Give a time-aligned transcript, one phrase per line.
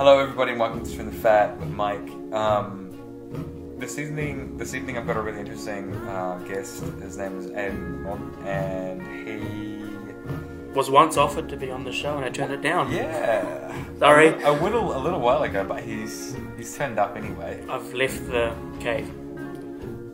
[0.00, 2.08] Hello, everybody, and welcome to From the Fat with Mike.
[2.32, 6.82] Um, this evening, this evening, I've got a really interesting uh, guest.
[7.02, 12.16] His name is Adam Mon, and he, Was once offered to be on the show
[12.16, 12.90] and I turned it down.
[12.90, 14.28] yeah, Sorry.
[14.42, 17.62] a, little, a little while ago, but he's he's turned up anyway.
[17.68, 19.06] I've left the cave.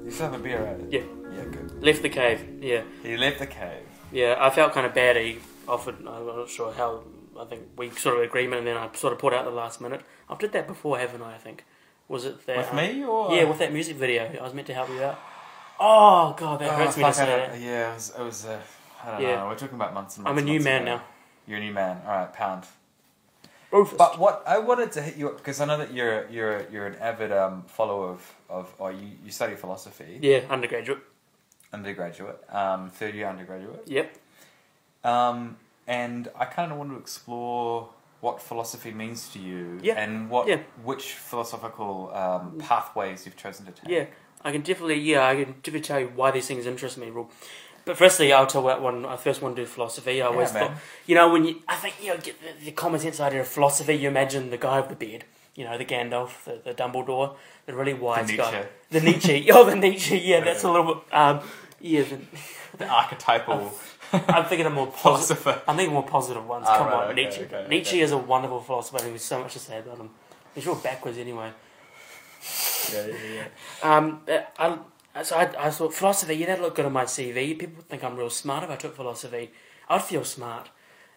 [0.05, 0.81] You still have a beer, right?
[0.91, 1.81] Yeah, Yeah, good.
[1.81, 2.45] left the cave.
[2.61, 3.85] Yeah, He left the cave.
[4.11, 4.35] yeah.
[4.41, 5.15] I felt kind of bad.
[5.17, 5.95] He offered.
[6.09, 7.05] I'm not sure how.
[7.41, 9.81] I think we sort of agreement, and then I sort of put out the last
[9.81, 10.03] minute.
[10.29, 11.35] I've did that before, haven't I?
[11.35, 11.65] I think.
[12.09, 12.57] Was it that?
[12.59, 14.33] With um, me or Yeah, with that music video.
[14.39, 15.19] I was meant to help you out.
[15.79, 17.61] Oh god, that Oh, hurts me to say that.
[17.61, 18.13] Yeah, it was.
[18.19, 18.59] It was uh,
[19.05, 19.37] I don't Yeah.
[19.37, 19.47] know.
[19.49, 20.41] We're talking about months and months.
[20.41, 20.97] I'm a new man ago.
[20.97, 21.03] now.
[21.47, 22.01] You're a new man.
[22.07, 22.65] All right, pound.
[23.73, 23.99] Rufus.
[23.99, 26.87] But what I wanted to hit you up because I know that you're you're you're
[26.87, 31.01] an avid um, follower of of or you, you study philosophy, yeah, undergraduate.
[31.73, 34.17] undergraduate, um, third year undergraduate, Yep.
[35.05, 37.89] um, and I kind of want to explore
[38.21, 39.95] what philosophy means to you Yeah.
[40.03, 40.61] and what Yeah.
[40.83, 43.89] which philosophical um, pathways you've chosen to take.
[43.89, 44.05] Yeah,
[44.45, 44.99] I can definitely.
[45.01, 47.11] Yeah, I can definitely tell you why these things interest me.
[47.11, 47.31] Well,
[47.85, 50.21] but firstly, I'll tell what when I first want to do philosophy.
[50.21, 50.73] I always Yeah, thought,
[51.07, 53.49] you know, when you, I think you know, get the, the common sense idea of
[53.49, 53.95] philosophy.
[53.95, 57.75] You imagine the guy with the beard, you know, the Gandalf, the, the Dumbledore, the
[57.75, 58.37] really wise Nietzsche.
[58.39, 59.49] guy, the Nietzsche.
[59.53, 60.19] Oh, the Nietzsche.
[60.19, 61.15] Yeah, that's a little bit.
[61.15, 61.41] Um,
[61.81, 62.19] yeah, the,
[62.79, 63.73] the archetypal
[64.29, 65.39] I'm thinking of more positive.
[65.39, 65.63] philosopher.
[65.69, 66.67] I'm thinking more positive ones.
[66.69, 67.43] Ah, Come right, on, okay, Nietzsche.
[67.43, 68.01] okay, Nietzsche okay.
[68.01, 68.99] is a wonderful philosopher.
[69.05, 70.11] There's so much to say about him.
[70.55, 71.51] He's real backwards anyway.
[72.93, 73.97] yeah, yeah, yeah.
[73.97, 74.77] Um, uh,
[75.15, 77.59] I, so I, I thought philosophy, yeah, that looked good on my CV.
[77.59, 79.51] People think I'm real smart if I took philosophy.
[79.89, 80.69] I'd feel smart,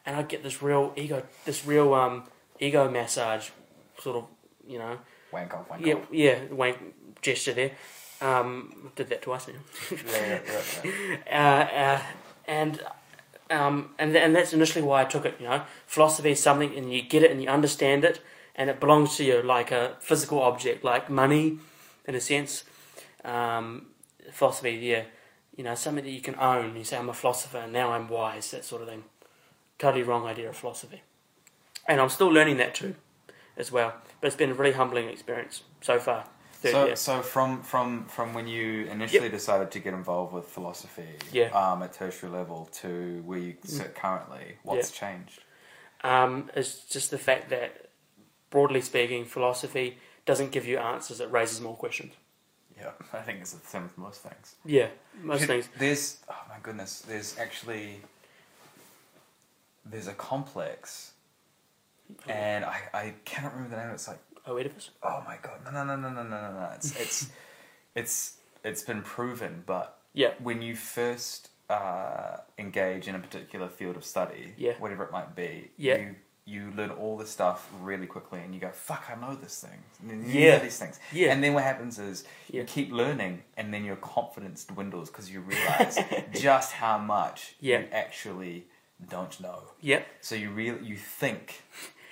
[0.05, 2.23] and I'd get this real ego, this real um,
[2.59, 3.49] ego massage,
[3.99, 4.25] sort of,
[4.67, 4.97] you know,
[5.31, 6.07] Wank off, wank yeah, off.
[6.11, 6.77] yeah, wank
[7.21, 7.71] gesture there.
[8.21, 9.53] Um, did that twice now.
[9.91, 10.39] Yeah, yeah,
[10.83, 10.91] yeah,
[11.29, 11.67] yeah.
[11.71, 12.01] uh, uh,
[12.50, 12.81] and
[13.52, 15.36] um, and and that's initially why I took it.
[15.39, 18.21] You know, philosophy is something, and you get it and you understand it,
[18.55, 21.59] and it belongs to you like a physical object, like money,
[22.05, 22.65] in a sense.
[23.23, 23.88] Um,
[24.32, 25.04] philosophy, yeah,
[25.55, 26.76] you know, something that you can own.
[26.76, 29.04] You say, "I'm a philosopher, and now I'm wise," that sort of thing.
[29.77, 31.04] Totally wrong idea of philosophy,
[31.88, 32.95] and I'm still learning that too,
[33.55, 33.93] as well.
[34.20, 36.26] But it's been a really humbling experience so far.
[36.61, 36.95] Third So, year.
[36.97, 41.47] so from from from when you initially decided to get involved with philosophy, Yeah.
[41.52, 45.43] um, at tertiary level to where you sit currently, what's changed?
[46.03, 47.89] um, is just the fact that,
[48.49, 52.14] broadly speaking, philosophy doesn't give you answers; it raises more questions.
[52.77, 54.55] Yeah, I think it's the same with most things.
[54.65, 54.87] Yeah,
[55.21, 55.70] most Should- things.
[55.77, 58.02] There's oh my goodness, there's actually
[59.86, 61.14] there's a complex,
[62.27, 63.93] and I I cannot remember the name.
[63.93, 64.92] It's like Oh, Oedipus?
[65.04, 65.60] Oh my god.
[65.66, 66.70] No, no, no, no, no, no, no.
[66.76, 67.30] It's it's
[67.95, 70.32] it's it's been proven, but yeah.
[70.42, 74.73] when you first uh, engage in a particular field of study, yeah.
[74.80, 75.98] whatever it might be, yeah.
[75.98, 79.61] you you learn all this stuff really quickly, and you go, "Fuck, I know this
[79.64, 80.58] thing." You yeah.
[80.58, 81.00] know these things.
[81.11, 81.32] Yeah.
[81.32, 82.61] And then what happens is yeah.
[82.61, 86.00] you keep learning, and then your confidence dwindles because you realize
[86.33, 87.80] just how much yeah.
[87.80, 88.66] you actually
[89.08, 89.61] don't know.
[89.80, 90.02] Yeah.
[90.21, 91.61] So you really you think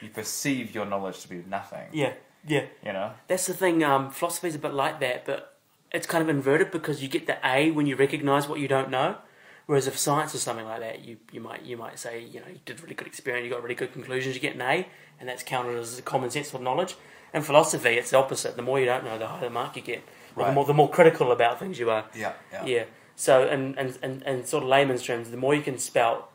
[0.02, 1.88] you perceive your knowledge to be nothing.
[1.92, 2.14] yeah,
[2.48, 2.66] yeah.
[2.86, 3.12] You know.
[3.28, 3.84] That's the thing.
[3.84, 5.58] Um, philosophy is a bit like that, but
[5.92, 8.90] it's kind of inverted because you get the A when you recognise what you don't
[8.90, 9.18] know.
[9.66, 12.48] Whereas if science is something like that, you, you might you might say you know
[12.48, 14.88] you did really good experiment, you got really good conclusions, you get an A,
[15.20, 16.96] and that's counted as a common sense of knowledge.
[17.34, 18.56] In philosophy, it's the opposite.
[18.56, 20.00] The more you don't know, the higher the mark you get.
[20.00, 20.54] Or the Right.
[20.54, 22.06] more the more critical about things you are.
[22.16, 22.34] Yeah.
[22.54, 22.66] Yeah.
[22.66, 22.84] Yeah.
[23.18, 26.32] So, and, and, and, and sort of layman's terms, the more you can spout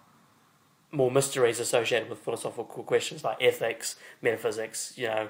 [0.93, 5.29] more mysteries associated with philosophical questions like ethics, metaphysics, you know,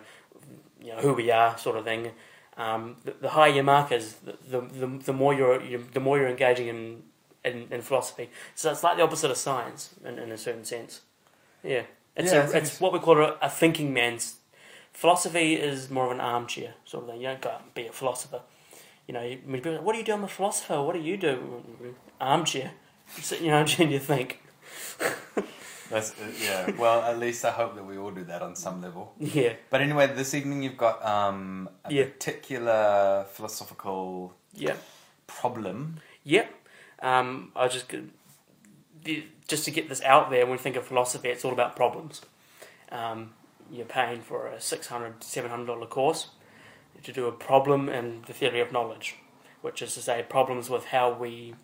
[0.81, 2.11] you know who we are, sort of thing.
[2.56, 6.19] Um, the, the higher your mark is, the, the, the, more you're you, the more
[6.19, 7.03] you're engaging in,
[7.45, 8.28] in, in philosophy.
[8.55, 11.00] So it's like the opposite of science in, in a certain sense.
[11.62, 11.84] Yeah,
[12.17, 14.37] it's Yeah, a, it's it's what we call a, a thinking man's.
[14.93, 17.21] Philosophy is more of an armchair sort of thing.
[17.23, 18.43] You don't go out and be a philosopher.
[19.06, 20.12] You know, you- people, what do you do?
[20.12, 20.83] I'm a philosopher.
[20.83, 21.62] What do you do?
[22.21, 22.73] Armchair.
[23.17, 24.42] You sit in your armchair and you think.
[25.90, 26.70] That's uh, yeah.
[26.78, 29.12] Well, at least I hope that we all do that on some level.
[29.19, 32.04] Yeah, But anyway, this evening you've got um, a Yeah.
[32.04, 34.76] particular philosophical yeah,
[35.26, 36.00] problem.
[36.25, 36.46] yeah.
[37.00, 38.04] Um, I was just g-
[39.04, 40.44] the- just to get this out there.
[40.46, 42.22] When we think of philosophy, it's all about problems.
[42.90, 43.34] Um,
[43.70, 46.28] you're paying for a 600 700 dollar course
[47.02, 49.16] to do a problem in the theory of knowledge,
[49.60, 51.55] which is to say problems with how we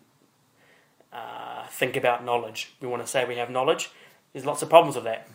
[1.13, 2.71] uh, think about knowledge.
[2.81, 3.89] We want to say we have knowledge.
[4.33, 5.27] There's lots of problems with that.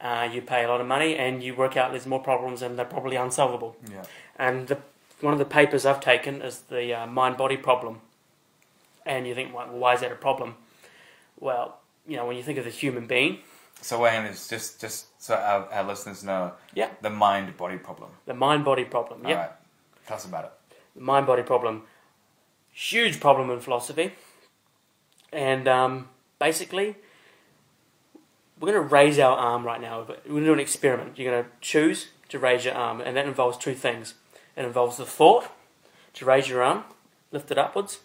[0.00, 2.78] Uh, you pay a lot of money and you work out there's more problems and
[2.78, 3.76] they're probably unsolvable.
[3.90, 4.04] Yeah.
[4.36, 4.78] And the,
[5.20, 8.00] one of the papers I've taken is the uh, mind body problem.
[9.04, 10.54] And you think, well, why is that a problem?
[11.40, 13.38] Well, you know, when you think of the human being,
[13.80, 16.90] So Wayne is just just so our, our listeners know Yeah.
[17.00, 18.10] the mind body problem.
[18.26, 19.22] The mind body problem.
[19.24, 19.28] yeah.
[19.30, 19.50] All right.
[20.06, 20.52] Tell us about it.
[20.96, 21.82] The mind body problem.
[22.72, 24.12] Huge problem in philosophy.
[25.32, 26.08] And um,
[26.38, 26.96] basically,
[28.58, 30.00] we're going to raise our arm right now.
[30.00, 31.18] We're going to do an experiment.
[31.18, 34.14] You're going to choose to raise your arm, and that involves two things.
[34.56, 35.48] It involves the thought
[36.14, 36.84] to raise your arm,
[37.30, 38.00] lift it upwards,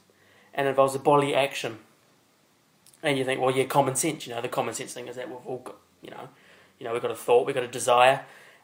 [0.54, 1.80] and it involves the bodily action.
[3.02, 4.28] And you think, well, yeah, common sense.
[4.28, 6.30] You know, the common sense thing is that we've all got, you know,
[6.80, 8.22] you know, we've got a thought, we've got a desire,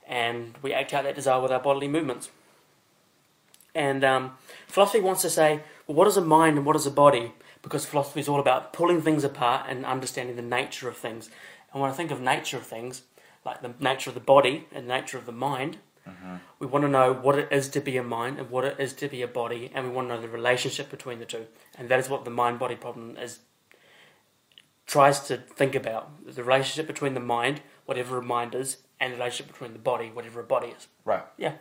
[0.07, 2.29] and we act out that desire with our bodily movements.
[3.75, 4.31] And um,
[4.67, 7.33] philosophy wants to say, well, what is a mind and what is a body?
[7.61, 11.29] Because philosophy is all about pulling things apart and understanding the nature of things.
[11.71, 13.03] And when I think of nature of things,
[13.45, 15.77] like the nature of the body and the nature of the mind,
[16.57, 18.93] we want to know what it is to be a mind and what it is
[18.93, 21.45] to be a body, and we want to know the relationship between the two.
[21.77, 23.39] And that is what the mind body problem is
[24.87, 29.17] tries to think about the relationship between the mind, whatever a mind is, and the
[29.17, 30.87] relationship between the body, whatever a body is.
[31.05, 31.23] Right.
[31.37, 31.53] Yeah.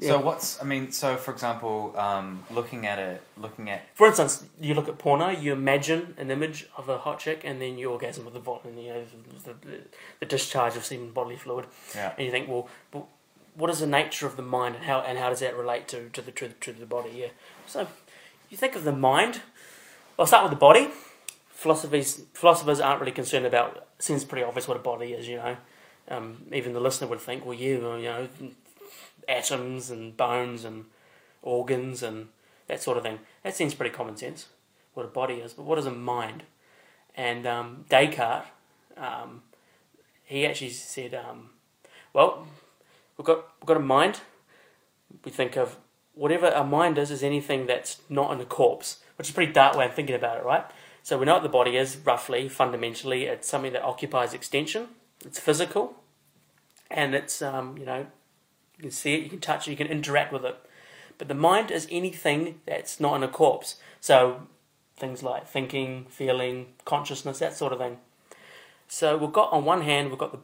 [0.00, 4.44] So what's I mean, so for example, um, looking at it, looking at For instance,
[4.60, 7.90] you look at porno, you imagine an image of a hot chick, and then you
[7.90, 9.04] orgasm with the volume, you know,
[9.44, 9.78] the, the,
[10.20, 13.08] the discharge of semen bodily fluid, yeah, and you think, well, well,
[13.54, 16.08] what is the nature of the mind, and how and how does that relate to,
[16.08, 17.10] to the to, to the body?
[17.14, 17.28] Yeah.
[17.66, 17.86] So,
[18.50, 19.42] you think of the mind.
[20.18, 20.88] I'll start with the body.
[21.50, 23.86] Philosophies philosophers aren't really concerned about.
[23.98, 25.56] Seems pretty obvious what a body is, you know.
[26.08, 28.28] Um, even the listener would think, well, yeah, well, you know,
[29.28, 30.86] atoms and bones and
[31.42, 32.28] organs and
[32.68, 33.18] that sort of thing.
[33.42, 34.46] That seems pretty common sense,
[34.94, 35.52] what a body is.
[35.52, 36.44] But what is a mind?
[37.14, 38.46] And um, Descartes,
[38.96, 39.42] um,
[40.24, 41.50] he actually said, um,
[42.12, 42.46] well,
[43.16, 44.20] we've got, we've got a mind.
[45.24, 45.76] We think of
[46.14, 49.52] whatever a mind is, is anything that's not in a corpse, which is a pretty
[49.52, 50.64] dark way of thinking about it, right?
[51.02, 53.24] So we know what the body is, roughly, fundamentally.
[53.24, 54.88] It's something that occupies extension.
[55.24, 55.96] It's physical.
[56.90, 58.06] And it's, um, you know,
[58.82, 60.56] you can see it, you can touch it, you can interact with it.
[61.18, 63.76] But the mind is anything that's not in a corpse.
[64.00, 64.48] So
[64.96, 67.98] things like thinking, feeling, consciousness, that sort of thing.
[68.88, 70.38] So we've got on one hand we've got the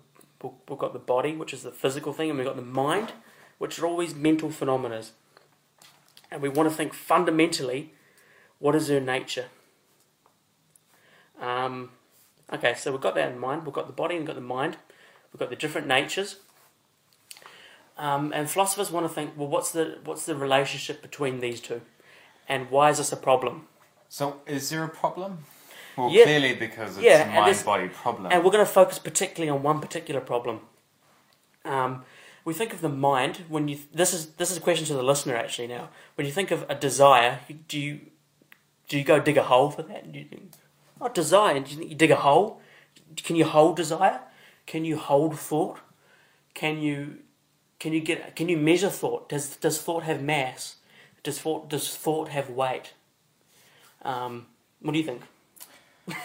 [0.68, 3.12] we've- got the body, which is the physical thing, and we've got the mind,
[3.58, 5.02] which are always mental phenomena.
[6.30, 7.92] And we want to think fundamentally,
[8.60, 9.46] what is their nature?
[11.40, 11.90] Um,
[12.52, 13.64] okay, so we've got that in mind.
[13.64, 14.76] We've got the body and we've got the mind.
[15.32, 16.36] We've got the different natures.
[17.98, 21.80] Um, and philosophers want to think, well, what's the what's the relationship between these two,
[22.48, 23.66] and why is this a problem?
[24.08, 25.44] So is there a problem?
[25.96, 26.24] Well, Yeah.
[26.24, 28.32] clearly because it's Yeah, a mind-body problem.
[28.32, 30.60] And we're going to focus particularly on one particular problem.
[31.64, 32.04] Um,
[32.44, 33.78] we think of the mind when you.
[33.92, 35.66] This is this is a question to the listener actually.
[35.66, 38.00] Now, when you think of a desire, do you
[38.88, 40.12] do you go dig a hole for that?
[40.12, 40.52] Do you think,
[41.00, 41.58] oh, desire?
[41.60, 42.60] Do you think you dig a hole?
[43.16, 44.20] Can you hold desire?
[44.66, 45.80] Can you hold thought?
[46.54, 47.18] Can you
[47.78, 49.28] can you get can you measure thought?
[49.28, 50.76] Does does thought have mass?
[51.22, 52.92] Does thought does thought have weight?
[54.02, 54.46] Um,
[54.80, 55.22] what do you think?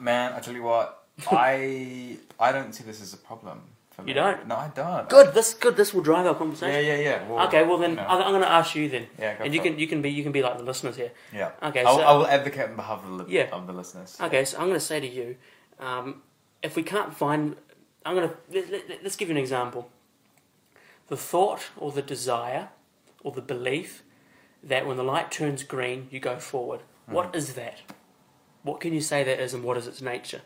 [0.00, 3.60] Man, I tell you what, I I don't see this as a problem
[3.90, 4.10] for me.
[4.10, 4.46] You don't?
[4.46, 5.08] No, I don't.
[5.08, 5.34] Good.
[5.34, 5.76] This good.
[5.76, 6.74] This will drive our conversation.
[6.84, 7.28] Yeah, yeah, yeah.
[7.28, 8.02] Well, Okay, well then know.
[8.06, 10.32] I'm going to ask you then, Yeah, and you can you can be you can
[10.32, 11.12] be like the listeners here.
[11.32, 11.52] Yeah.
[11.62, 13.48] Okay, I'll, so- I will advocate on behalf of the, li- Yeah.
[13.52, 14.16] of the listeners.
[14.20, 15.36] Okay, so I'm going to say to you,
[15.78, 16.22] um,
[16.62, 17.56] if we can't find,
[18.04, 19.88] I'm going to let, let, let's give you an example.
[21.08, 22.68] The thought or the desire
[23.22, 24.02] or the belief
[24.62, 26.80] that when the light turns green, you go forward.
[27.06, 27.80] What is that?
[28.62, 30.40] What can you say that is, and what is its nature?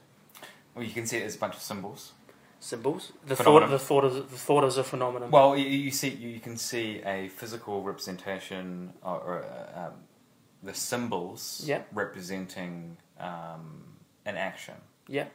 [0.74, 2.12] Well, you can see it as a bunch of symbols.
[2.60, 3.12] Symbols.
[3.24, 3.68] The Phenomenon.
[3.68, 3.78] thought.
[3.78, 5.30] The thought is the thought is a phenomenon.
[5.30, 9.92] Well, you, you see, you, can see a physical representation or, or uh, um,
[10.64, 11.82] the symbols Yeah.
[11.92, 13.84] representing um,
[14.26, 14.74] an action,
[15.06, 15.26] yeah.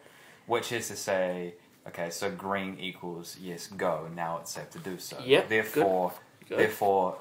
[0.48, 1.54] which is to say,
[1.88, 4.08] okay, so green equals yes, go.
[4.14, 5.18] Now it's safe to do so.
[5.24, 6.14] Yeah, Therefore,
[6.48, 6.60] Good.
[6.60, 7.18] therefore,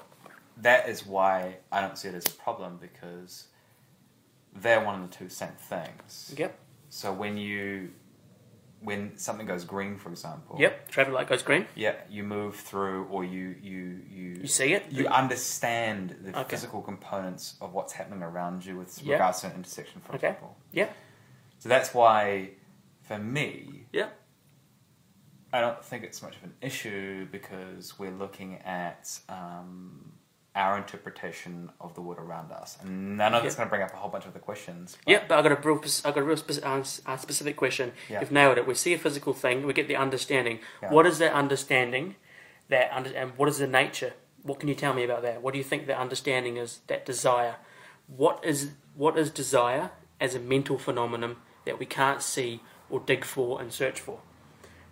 [0.57, 3.47] that is why I don't see it as a problem because
[4.55, 6.33] they're one and the two same things.
[6.37, 6.57] Yep.
[6.89, 7.91] So when you
[8.81, 10.89] when something goes green, for example, Yep.
[10.89, 11.65] Traffic light goes green.
[11.73, 14.91] yeah, you move through, or you you you You see it.
[14.91, 16.49] you understand the Okay.
[16.49, 19.13] physical components of what's happening around you with Yeah.
[19.13, 20.27] regards to an intersection, for Okay.
[20.31, 20.57] example.
[20.73, 20.89] Yeah.
[21.59, 22.49] So that's why,
[23.03, 24.09] for me, Yeah.
[25.53, 30.11] I don't think it's much of an issue because we're looking at um,
[30.55, 33.57] our interpretation of the world around us, and I know that's Yeah.
[33.59, 34.97] going to bring up a whole bunch of the questions.
[35.05, 37.93] but- Yeah, but I got a real, I got a real uh, uh, specific question.
[38.09, 38.21] Yeah.
[38.21, 38.65] You've nailed it.
[38.65, 39.65] We see a physical thing.
[39.67, 40.59] We get the understanding.
[40.81, 40.91] Yeah.
[40.91, 42.15] What is that understanding?
[42.69, 44.13] That under, and what is the nature?
[44.41, 45.43] What can you tell me about that?
[45.43, 46.79] What do you think the understanding is?
[46.87, 47.57] That desire.
[48.07, 53.23] What is what is desire as a mental phenomenon that we can't see or dig
[53.25, 54.19] for and search for.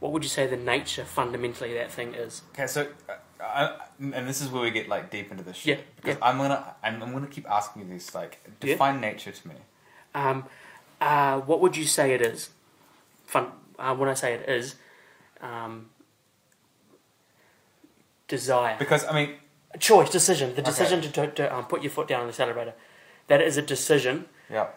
[0.02, 2.42] What would you say the nature fundamentally of that thing is?
[2.56, 5.78] Okay, so uh, I, and this is where we get like deep into the shit.
[5.78, 8.74] Yeah, because I'm gonna I'm, I'm gonna keep asking you this like Yeah.
[8.74, 9.56] define nature to me.
[10.16, 10.46] Um,
[11.00, 12.50] uh, what would you say it is?
[13.28, 13.52] Fun.
[13.78, 14.74] Uh, when I say it is,
[15.40, 15.92] um,
[18.28, 19.36] desire, Because I mean,
[19.80, 20.56] choice, decision.
[20.56, 20.72] The Okay.
[20.72, 22.74] decision to, to, to um, put your foot down on the accelerator.
[23.28, 24.26] That is a decision.
[24.50, 24.68] yeah,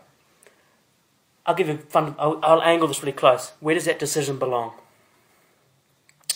[1.46, 2.14] I'll give you fun.
[2.18, 3.52] I'll, I'll angle this really close.
[3.60, 4.74] Where does that decision belong?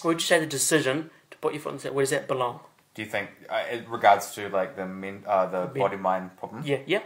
[0.03, 1.95] Where would you say the decision to put your foot on the accelerator?
[1.97, 2.61] Where does that belong?
[2.95, 6.37] do you think uh, in regards to like the men, uh, the Men- body mind
[6.37, 6.63] problem?
[6.65, 7.03] Yeah, yeah,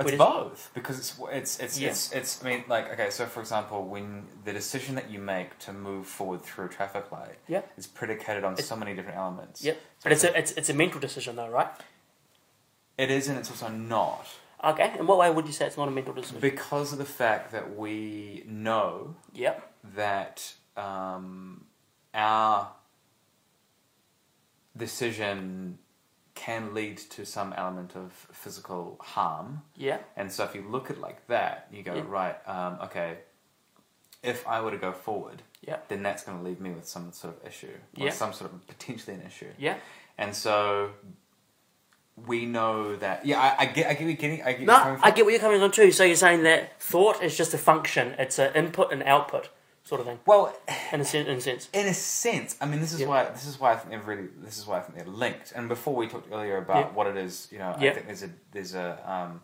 [0.00, 1.90] It's both because it's it's it's, Yeah.
[1.90, 5.50] it's it's I mean like okay so for example when the decision that you make
[5.60, 7.62] to move forward through a traffic light Yeah.
[7.76, 9.62] is predicated on so many different elements.
[9.62, 9.74] yeah.
[10.02, 11.70] But it's a it's, it's a mental decision though, right?
[12.98, 14.26] it is and it's also not
[14.64, 14.94] Okay.
[14.98, 16.40] In what way would you say it's not a mental decision?
[16.40, 19.54] because of the fact that we know Yep.
[19.96, 21.64] that um,
[22.14, 22.72] our
[24.76, 25.78] decision
[26.34, 29.62] can lead to some element of physical harm.
[29.76, 29.98] Yeah.
[30.16, 32.02] And so if you look at it like that, you go, Yeah.
[32.06, 33.18] right, um, okay,
[34.22, 35.78] if I were to go forward, Yeah.
[35.88, 38.12] then that's going to leave me with some sort of issue, or Yeah.
[38.12, 39.52] some sort of potentially an issue.
[39.58, 39.76] Yeah.
[40.16, 40.92] And so
[42.16, 44.08] we know that, yeah, I, I get, I get
[44.46, 45.92] I get you No, coming I get what you're coming on too.
[45.92, 48.14] So you're saying that thought is just a function.
[48.18, 49.48] It's an input and output
[49.84, 50.54] sort of thing, Well,
[50.92, 51.28] in a sense.
[51.28, 51.68] In a sense.
[51.72, 53.08] in a sense, I mean, this is Yeah.
[53.08, 55.52] why this is why I think they're really this is why I think they're linked.
[55.54, 56.92] And before we talked earlier about Yeah.
[56.92, 57.90] what it is, you know, Yeah.
[57.90, 59.40] I think there's a there's a um,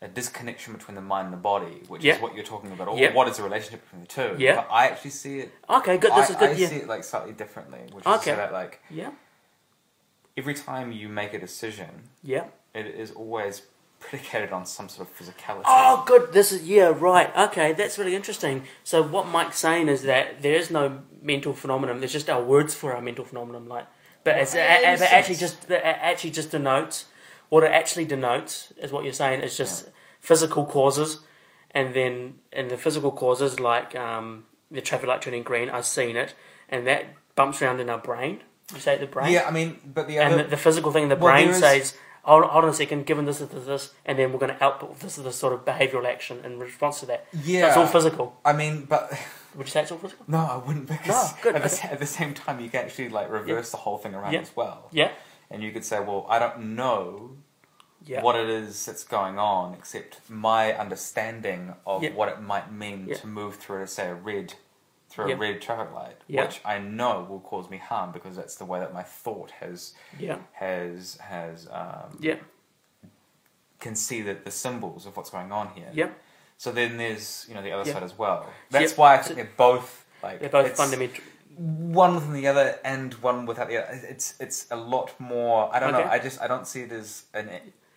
[0.00, 2.86] a disconnection between the mind and the body, which is what you're talking about.
[2.88, 4.36] Or what is the relationship between the two?
[4.38, 4.64] Yeah.
[4.70, 5.52] I actually see it.
[5.68, 6.12] Okay, good.
[6.12, 6.50] This I, is good.
[6.50, 6.68] I yeah.
[6.68, 8.30] see it like slightly differently, which is Okay.
[8.30, 9.10] so that like Yeah.
[10.36, 12.44] every time you make a decision, Yeah.
[12.74, 13.62] it is always
[14.00, 15.62] predicated on some sort of physicality.
[15.66, 16.32] Oh, good.
[16.32, 17.34] This is yeah, right.
[17.36, 18.64] Okay, that's really interesting.
[18.84, 21.98] So what Mike's saying is that there is no mental phenomenon.
[22.00, 23.86] There's just our words for our mental phenomenon, like.
[24.24, 27.06] But it's Well, a, a a- but actually just it actually just denotes
[27.48, 29.88] what it actually denotes is what you're saying is just
[30.20, 31.20] physical causes,
[31.70, 36.14] and then in the physical causes like um, the traffic light turning green, I've seen
[36.16, 36.34] it,
[36.68, 38.42] and that bumps around in our brain.
[38.74, 41.04] You say the brain, Yeah, I mean, but the and other the, the physical thing
[41.04, 43.66] in the Well, brain there is- says, hold, hold on a second, given this, this,
[43.66, 46.58] this, and then we're going to output this is the sort of behavioural action in
[46.58, 47.26] response to that.
[47.44, 48.36] yeah, So it's all physical.
[48.44, 49.12] I mean, but
[49.54, 50.24] Would you say it's all physical?
[50.28, 51.56] No, I wouldn't because No, good.
[51.56, 54.32] At, the, at the same time, you can actually like reverse the whole thing around
[54.32, 54.40] Yeah.
[54.40, 55.10] as well, Yeah.
[55.50, 57.36] and you could say, "Well, I don't know
[58.04, 58.22] Yeah.
[58.22, 63.26] what it is that's going on, except my understanding of what it might mean to
[63.26, 64.54] move through, say, a red
[65.18, 65.34] through Yeah.
[65.34, 66.44] a red traffic light, Yeah.
[66.44, 69.94] which I know will cause me harm because that's the way that my thought has
[70.18, 70.38] Yeah.
[70.52, 72.36] has has um, Yeah.
[73.80, 75.90] can see the, the symbols of what's going on here.
[75.92, 76.10] Yeah.
[76.56, 78.46] So then there's you know the other side as well.
[78.70, 81.22] That's why I So- think they're both like They're both fundamental.
[81.56, 84.00] one within the other and one without the other.
[84.08, 85.68] It's it's a lot more.
[85.74, 86.04] I don't know.
[86.04, 87.48] I just I don't see it as an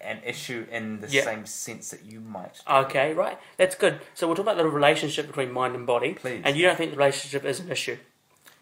[0.03, 1.24] an issue in the Yeah.
[1.24, 2.60] same sense that you might.
[2.67, 3.38] Okay, right.
[3.58, 4.00] That's good.
[4.13, 6.13] So we'll talk about the relationship between mind and body.
[6.13, 6.41] Please.
[6.43, 7.98] And you don't think the relationship is an issue.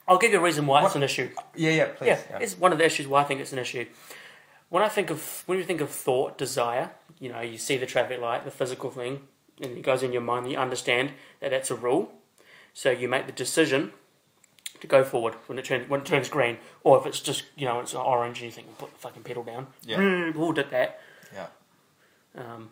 [0.08, 1.30] I'll give you a reason why it's an issue.
[1.56, 2.08] Yeah, yeah, please.
[2.08, 2.40] yeah, yeah.
[2.40, 3.86] it's one of the issues why I think it's an issue.
[4.70, 7.86] When I think of when you think of thought, desire, you know, you see the
[7.86, 9.28] traffic light, the physical thing,
[9.62, 10.52] and it goes in your mind.
[10.52, 12.12] You understand that that's a rule,
[12.74, 13.94] so you make the decision
[14.82, 17.66] to go forward when it turns when it turns green, or if it's just you
[17.66, 19.68] know it's orange and you think put the fucking pedal down.
[19.84, 19.98] Yeah.
[19.98, 21.02] Mm, we'll did that.
[21.34, 21.48] Yeah.
[22.38, 22.70] Um,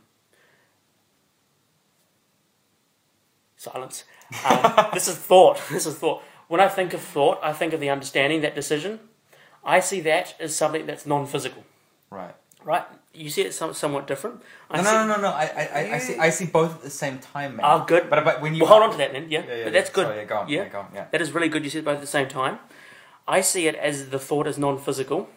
[3.56, 4.04] silence.
[4.50, 5.60] Um, this is thought.
[5.70, 6.22] This is thought.
[6.48, 9.00] When I think of thought, I think of the understanding that decision.
[9.66, 11.64] I see that as something that's non-physical,
[12.10, 12.34] Right.
[12.64, 12.86] right?
[13.14, 14.42] You see it some, somewhat different.
[14.70, 15.28] I No, see, no, no, no, no.
[15.30, 16.18] I, I, I, see.
[16.18, 17.66] I see both at the same time, man.
[17.66, 18.10] Oh, good.
[18.10, 19.30] But but when you Well, hold on to that then.
[19.30, 19.96] Yeah, Yeah, yeah, but that's yeah.
[19.96, 20.06] good.
[20.08, 20.48] Sorry, yeah, go on.
[20.50, 20.64] Yeah.
[20.64, 20.88] Yeah, go on.
[20.94, 21.06] Yeah.
[21.12, 21.64] That is really good.
[21.66, 22.60] You see it both at the same time.
[23.28, 25.28] I see it as the thought is non-physical,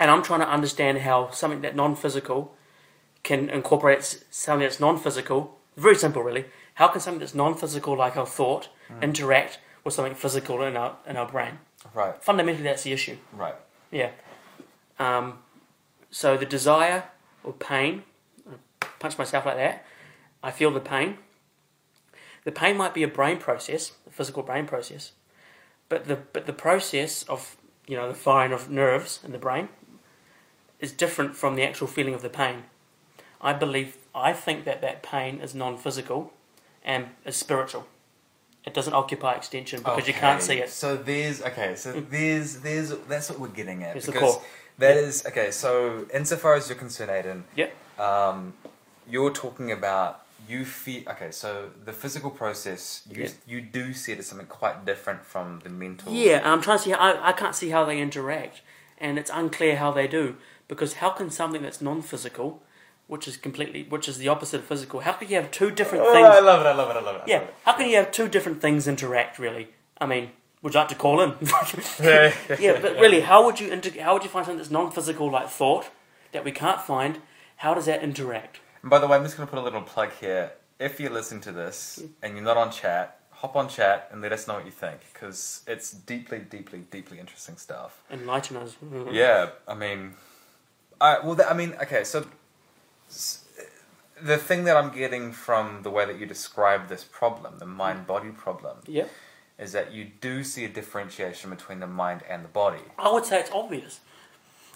[0.00, 2.54] and I'm trying to understand how something that non-physical
[3.22, 5.58] can incorporate something that's non-physical.
[5.76, 6.46] Very simple, really.
[6.74, 9.02] How can something that's non-physical, like our thought, Hmm.
[9.02, 11.58] interact with something physical in our in our brain?
[11.94, 12.14] Right.
[12.22, 13.16] Fundamentally, that's the issue.
[13.32, 13.54] Right.
[13.90, 14.10] Yeah.
[14.98, 15.38] Um,
[16.10, 17.04] so the desire
[17.44, 18.02] or pain,
[18.50, 19.84] I punch myself like that.
[20.42, 21.18] I feel the pain.
[22.44, 25.12] The pain might be a brain process, a physical brain process,
[25.88, 29.68] but the but the process of you know the firing of nerves in the brain
[30.80, 32.64] is different from the actual feeling of the pain.
[33.40, 36.32] I believe I think that that pain is non-physical
[36.84, 37.86] and is spiritual.
[38.64, 40.68] It doesn't occupy extension because you can't see it.
[40.70, 41.74] So there's okay.
[41.76, 44.42] So there's there's that's what we're getting at It's the because core.
[44.78, 45.50] that is okay.
[45.50, 48.00] So insofar as you're concerned, Aiden, Yep.
[48.00, 48.52] um,
[49.08, 51.30] you're talking about you feel okay.
[51.30, 53.30] So the physical process, you Yeah.
[53.46, 56.12] you do see it as something quite different from the mental.
[56.12, 56.92] Yeah, I'm trying to see.
[56.92, 58.60] I, I can't see how they interact,
[58.98, 60.36] and it's unclear how they do
[60.68, 62.62] because how can something that's non-physical,
[63.06, 66.04] which is completely, which is the opposite of physical, how can you have two different
[66.06, 66.26] Oh, things?
[66.26, 66.66] I love it.
[66.66, 66.96] I love it.
[66.96, 67.22] I love it.
[67.22, 67.54] I Yeah, love it.
[67.64, 69.38] how can you have two different things interact?
[69.38, 69.68] Really,
[70.00, 70.30] I mean,
[70.62, 71.34] would you like to call in?
[72.00, 75.48] Yeah, but really, how would you inter- How would you find something that's non-physical, like
[75.48, 75.86] thought,
[76.32, 77.20] that we can't find?
[77.56, 78.60] How does that interact?
[78.82, 80.52] And by the way, I'm just going to put a little plug here.
[80.78, 82.10] If you listen to this mm.
[82.22, 85.00] and you're not on chat, hop on chat and let us know what you think
[85.12, 88.02] because it's deeply, deeply, deeply interesting stuff.
[88.10, 88.76] Enlighten us.
[89.12, 90.14] Yeah, I mean,
[91.00, 92.26] I well, th- I mean, okay, so
[93.08, 93.44] s-
[94.20, 98.30] the thing that I'm getting from the way that you describe this problem, the mind-body
[98.30, 98.36] mm.
[98.36, 99.06] problem, Yeah.
[99.58, 102.82] is that you do see a differentiation between the mind and the body.
[102.98, 104.00] I would say it's obvious.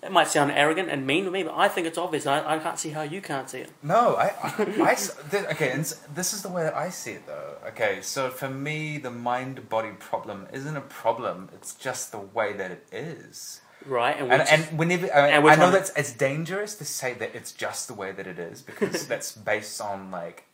[0.02, 2.26] It might sound arrogant and mean to me, but I think it's obvious.
[2.26, 3.70] I, I can't see how you can't see it.
[3.84, 4.30] No, I,
[5.30, 7.54] th- okay, and this is the way that I see it, though.
[7.68, 12.72] Okay, so for me, the mind-body problem isn't a problem; it's just the way that
[12.72, 13.60] it is.
[13.86, 17.34] Right, and, And, and whenever I, mean, I know that's it's dangerous to say that
[17.34, 20.44] it's just the way that it is because that's based on like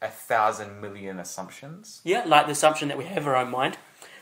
[0.00, 2.00] a thousand million assumptions.
[2.04, 3.78] yeah, like the assumption that we have our own mind,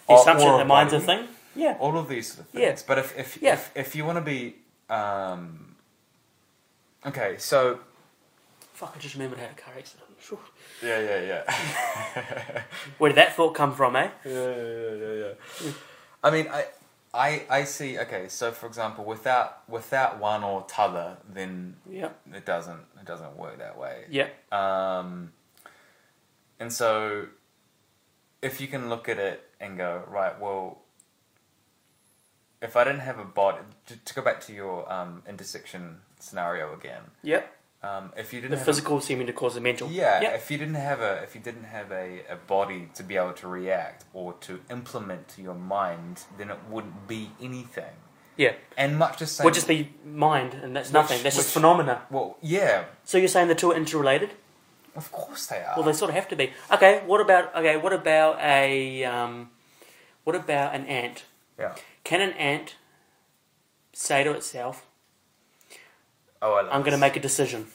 [0.06, 1.28] the Or- assumption or that the mind's a thing.
[1.56, 2.62] Yeah, All of these sort of things.
[2.62, 2.86] Yeah.
[2.86, 3.54] But if if, Yeah.
[3.54, 4.56] if if you want to be
[4.88, 5.74] um,
[7.06, 7.80] okay, so
[8.74, 10.06] fuck, I just remembered I had a car accident.
[10.82, 12.62] Yeah, yeah, yeah.
[12.98, 14.08] Where did that thought come from, eh?
[14.24, 15.12] yeah, yeah, yeah,
[15.64, 15.72] yeah.
[16.24, 16.64] I mean, I,
[17.12, 17.98] I, I see.
[17.98, 23.36] Okay, so for example, without without one or t'other, then Yeah, it doesn't it doesn't
[23.36, 24.04] work that way.
[24.08, 25.32] yeah, Um,
[26.60, 27.26] and so,
[28.42, 30.78] if you can look at it and go, right, well,
[32.62, 36.72] if I didn't have a body, to, to go back to your um, intersection scenario
[36.74, 37.42] again, yeah.
[37.82, 39.88] Um, if you didn't The physical seeming to cause the mental.
[39.90, 43.02] yeah, yeah, if you didn't have a if you didn't have a, a body to
[43.02, 47.94] be able to react or to implement to your mind, then it wouldn't be anything.
[48.36, 48.52] yeah.
[48.76, 49.44] And much the same.
[49.46, 51.22] Would just be mind, and that's Which- nothing.
[51.22, 52.02] That's just which- phenomena.
[52.10, 54.30] well, yeah, So you're saying the two are interrelated?
[54.96, 55.74] of course they are.
[55.76, 56.52] Well, they sort of have to be.
[56.70, 57.76] Okay, what about okay?
[57.76, 59.50] What about a um,
[60.24, 61.24] what about an ant?
[61.58, 61.74] yeah.
[62.04, 62.74] Can an ant
[63.92, 64.84] say to itself,
[66.42, 67.66] Oh, I love "I'm going to make a decision,"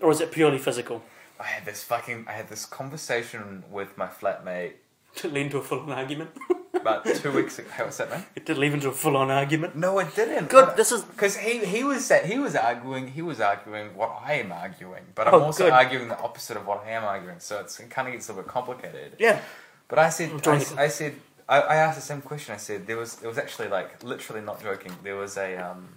[0.00, 1.02] or is it purely physical?
[1.40, 4.72] I had this fucking I had this conversation with my flatmate
[5.16, 6.30] To lead into a full-on argument.
[6.74, 7.68] about two weeks ago.
[7.78, 8.24] What's that, man?
[8.34, 9.74] It did lead into a full-on argument.
[9.76, 10.50] No, it didn't.
[10.50, 10.76] Good.
[10.76, 14.52] This is because he he was he was arguing he was arguing what I am
[14.52, 15.72] arguing, but Oh, I'm also good.
[15.72, 17.40] arguing the opposite of what I am arguing.
[17.40, 19.12] So it's, it kind of gets a little bit complicated.
[19.18, 19.40] yeah.
[19.88, 21.14] But I said I, trying s- to- I said
[21.48, 22.54] I, I asked the same question.
[22.54, 24.92] I said there was it was actually like literally not joking.
[25.02, 25.88] There was a um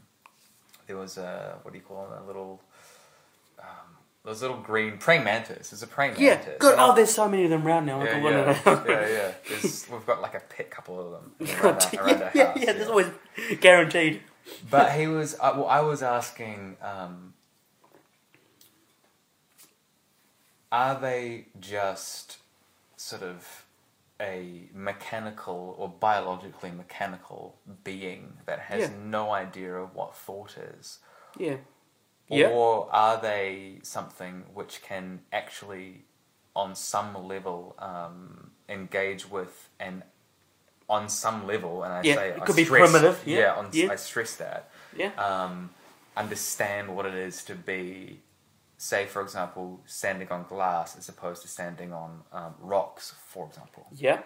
[0.87, 2.61] there was a what do you call it a little
[4.23, 5.71] those little green praying mantis.
[5.71, 6.35] It's a praying Yeah.
[6.35, 6.57] mantis.
[6.59, 6.73] Good.
[6.73, 8.03] And Oh, there's so many of them around now.
[8.03, 9.31] Yeah, yeah, yeah, yeah.
[9.47, 12.73] There's, we've got like a pet couple of them around, our, around yeah, yeah, yeah,
[12.73, 13.07] There's always
[13.61, 14.21] guaranteed.
[14.69, 17.33] But he was, uh, well, I was asking, um,
[20.71, 22.37] are they just
[22.97, 23.65] sort of
[24.21, 30.99] a mechanical or biologically mechanical being that has no idea of what thought is?
[31.37, 31.57] Yeah.
[32.29, 32.49] Yeah.
[32.49, 36.05] Or are they something which can actually,
[36.55, 40.03] on some level, um, engage with and
[40.87, 43.69] on some level, and I Yeah, say it I could be stress- primitive, yeah, on,
[43.73, 43.91] yeah.
[43.91, 45.11] I stress that Yeah.
[45.17, 45.69] um,
[46.17, 48.21] understand what it is to be,
[48.77, 53.87] say, for example, standing on glass as opposed to standing on um, rocks, for example.
[53.91, 54.21] Yeah.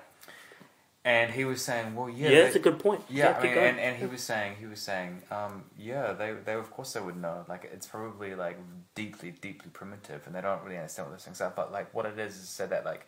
[1.05, 3.01] And he was saying, well, yeah, Yeah, they- that's a good point.
[3.09, 6.53] yeah, I mean, and, and he was saying, he was saying, um, yeah, they, they
[6.53, 7.43] of course they would know.
[7.49, 8.57] Like, it's probably like
[8.95, 11.51] deeply, deeply primitive, and they don't really understand what those things are.
[11.53, 13.05] But like, what it is is so that like,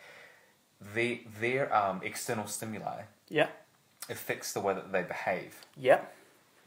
[0.94, 3.48] the their um, external stimuli yeah.
[4.10, 5.62] affects the way that they behave.
[5.78, 6.02] Yeah.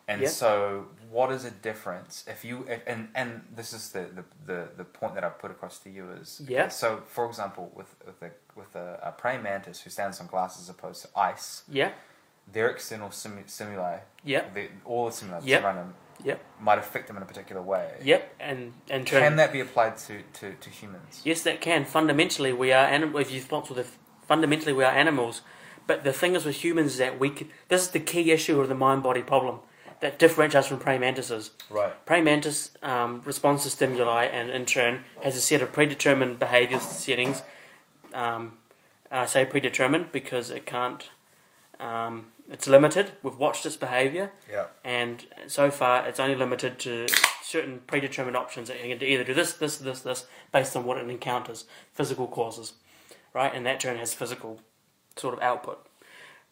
[0.09, 0.29] And Yeah.
[0.29, 4.69] so, what is a difference if you if, and and this is the, the, the,
[4.79, 6.69] the point that I put across to you is Yeah.
[6.69, 10.59] So, for example, with with a with a, a praying mantis who stands on glass
[10.61, 11.91] as opposed to ice, Yeah.
[12.53, 14.45] their external stimu- stimuli, Yeah.
[14.55, 15.61] the, all the stimuli that Yeah.
[15.61, 15.95] surround them,
[16.25, 16.41] Yep.
[16.61, 17.87] might affect them in a particular way.
[18.03, 18.35] Yep.
[18.41, 19.23] And and turn.
[19.23, 21.21] Can that be applied to, to, to humans?
[21.25, 21.85] Yes, that can.
[21.85, 23.21] Fundamentally, we are animals.
[23.27, 23.85] If you sponsor the,
[24.27, 25.43] fundamentally we are animals.
[25.87, 27.29] But the thing is with humans is that we.
[27.69, 29.61] This is the key issue of the mind-body problem
[30.01, 31.51] that differentiates from praying mantises.
[31.71, 31.93] Right.
[32.07, 36.81] Praying mantis um, responds to stimuli and in turn has a set of predetermined behaviour
[36.81, 37.43] settings.
[38.15, 38.59] Um,
[39.11, 41.09] I say predetermined because it can't.
[41.81, 43.13] Um, it's limited.
[43.23, 44.67] We've watched its behaviour, Yeah.
[44.83, 47.07] and so far it's only limited to
[47.43, 50.97] certain predetermined options that it can either do this, this, this, this, based on what
[50.99, 52.73] it encounters, physical causes,
[53.35, 53.55] right?
[53.55, 54.61] And that turn has physical
[55.17, 55.87] sort of output.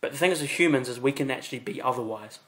[0.01, 2.39] But the thing is, with humans, is we can actually be otherwise.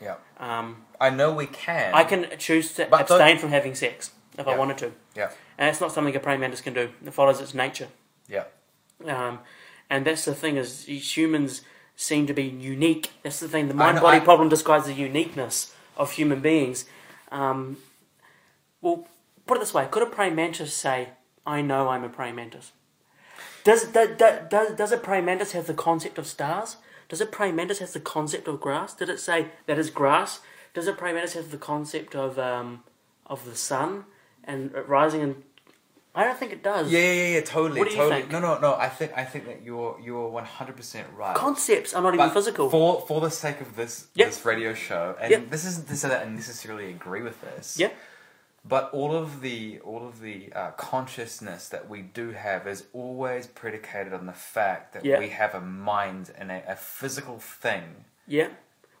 [0.00, 0.16] Yeah.
[0.38, 1.94] Um, I know we can.
[1.94, 5.30] I can choose to But abstain from having sex if I wanted to, Yeah.
[5.58, 6.90] and it's not something a praying mantis can do.
[7.04, 7.88] It follows its nature.
[8.28, 8.44] Yeah.
[9.04, 9.40] Um,
[9.90, 11.62] and that's the thing is humans
[11.96, 13.10] seem to be unique.
[13.22, 13.68] That's the thing.
[13.68, 16.86] The mind body I- problem describes the uniqueness of human beings.
[17.30, 17.76] Um,
[18.80, 19.06] well,
[19.46, 21.10] put it this way: Could a praying mantis say,
[21.46, 22.72] "I know I'm a praying mantis"?
[23.64, 26.76] Does does, does does a praying mantis have the concept of stars?
[27.10, 28.94] Does it praying mantis have the concept of grass?
[28.94, 30.40] Did it say that is grass?
[30.72, 32.84] Does it praying mantis have the concept of um,
[33.26, 34.04] of the sun
[34.44, 35.42] and rising and?
[36.12, 36.90] I don't think it does.
[36.90, 38.32] Yeah, yeah, yeah, totally, What do you think?
[38.32, 38.74] No, no, no.
[38.74, 41.36] I think, I think that you're, you're one hundred percent right.
[41.36, 42.68] Concepts are not even physical.
[42.68, 44.26] For for the sake of this Yep.
[44.28, 45.50] this radio show, and Yep.
[45.50, 47.78] this isn't to say that I necessarily agree with this.
[47.78, 47.90] Yeah.
[48.64, 53.46] But all of the all of the uh, consciousness that we do have is always
[53.46, 55.18] predicated on the fact that Yeah.
[55.18, 58.04] we have a mind and a, a physical thing.
[58.26, 58.48] Yeah.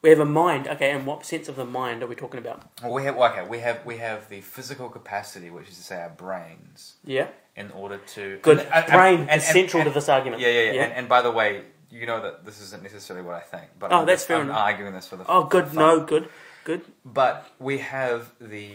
[0.02, 0.66] We have a mind.
[0.66, 2.62] Okay, and what sense of the mind are we talking about?
[2.82, 3.46] Well, we have okay.
[3.46, 7.28] We have we have the physical capacity, which is to say our brains, Yeah.
[7.54, 8.60] in order to Good.
[8.60, 10.40] and- and- Brain and- is and- central and- to this argument.
[10.40, 10.82] Yeah, yeah, yeah.
[10.84, 13.92] And, and by the way, you know that this isn't necessarily what I think, but
[13.92, 14.56] Oh, I'm that's just- fair I'm enough.
[14.58, 15.66] arguing this for the oh, for good.
[15.66, 15.76] fun.
[15.76, 16.30] No, good.
[16.64, 16.82] Good.
[17.04, 18.70] But we have the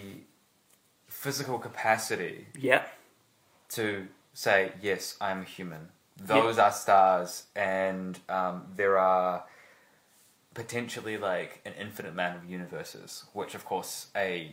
[1.26, 2.84] physical capacity Yeah.
[3.70, 5.90] to say, yes, I'm a human.
[6.22, 9.44] Those are stars, and um, there are
[10.54, 14.52] potentially like an infinite amount of universes, which of course a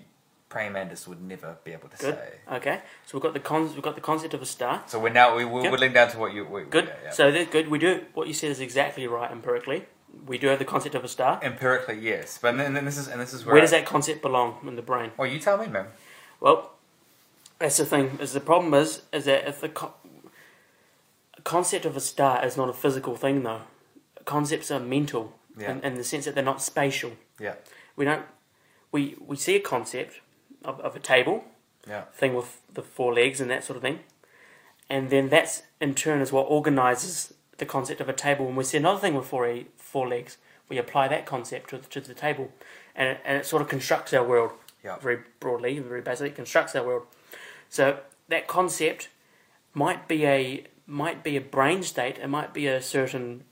[0.48, 2.14] praying mantis would never be able to Good.
[2.14, 2.28] say.
[2.58, 2.80] Okay.
[3.06, 4.82] So we've got the con- we've got the concept of a star.
[4.87, 5.72] So we're now we, we're Yep.
[5.72, 6.87] whittling down to what you we, Good.
[6.87, 7.11] yeah, yeah.
[7.11, 7.68] So that's good.
[7.68, 9.85] We do what you said is exactly right empirically.
[10.26, 11.38] We do have the concept of a star.
[11.42, 14.20] empirically, yes, but then, then this is and this is where, Where does that concept
[14.22, 15.12] belong in the brain?
[15.16, 15.87] Well, you tell me, man.
[16.42, 16.72] Well,
[17.61, 18.18] that's the thing.
[18.20, 19.94] Is the problem is is that if the co-
[21.44, 23.62] concept of a star is not a physical thing, though,
[24.24, 25.70] concepts are mental Yeah.
[25.72, 27.12] in, in the sense that they're not spatial.
[27.38, 27.55] Yeah,
[27.96, 28.24] We don't.
[28.90, 30.20] We we see a concept
[30.64, 31.44] of, of a table
[31.88, 34.00] yeah, thing with the four legs and that sort of thing,
[34.90, 38.46] and then that's in turn is what organises the concept of a table.
[38.46, 42.00] When we see another thing with four four legs, we apply that concept to, to
[42.00, 42.50] the table,
[42.96, 44.50] and it, and it sort of constructs our world
[44.85, 47.07] yeah, very broadly, very basically, it constructs our world.
[47.68, 49.09] So that concept
[49.75, 52.18] might be a might be a brain state.
[52.18, 53.45] It might be a certain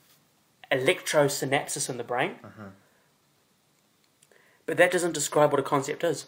[0.71, 2.71] electrosynapsis in the brain, uh-huh.
[4.67, 6.27] but that doesn't describe what a concept is.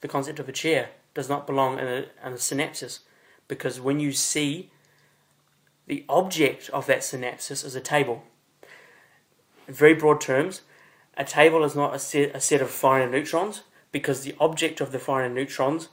[0.00, 3.00] The concept of a chair does not belong in a, in a synapsis
[3.48, 4.70] because when you see
[5.86, 8.24] the object of that synapsis is a table.
[9.68, 10.62] In very broad terms,
[11.16, 13.62] a table is not a set, a set of and neurons
[13.96, 15.88] because the object of the firing and neurons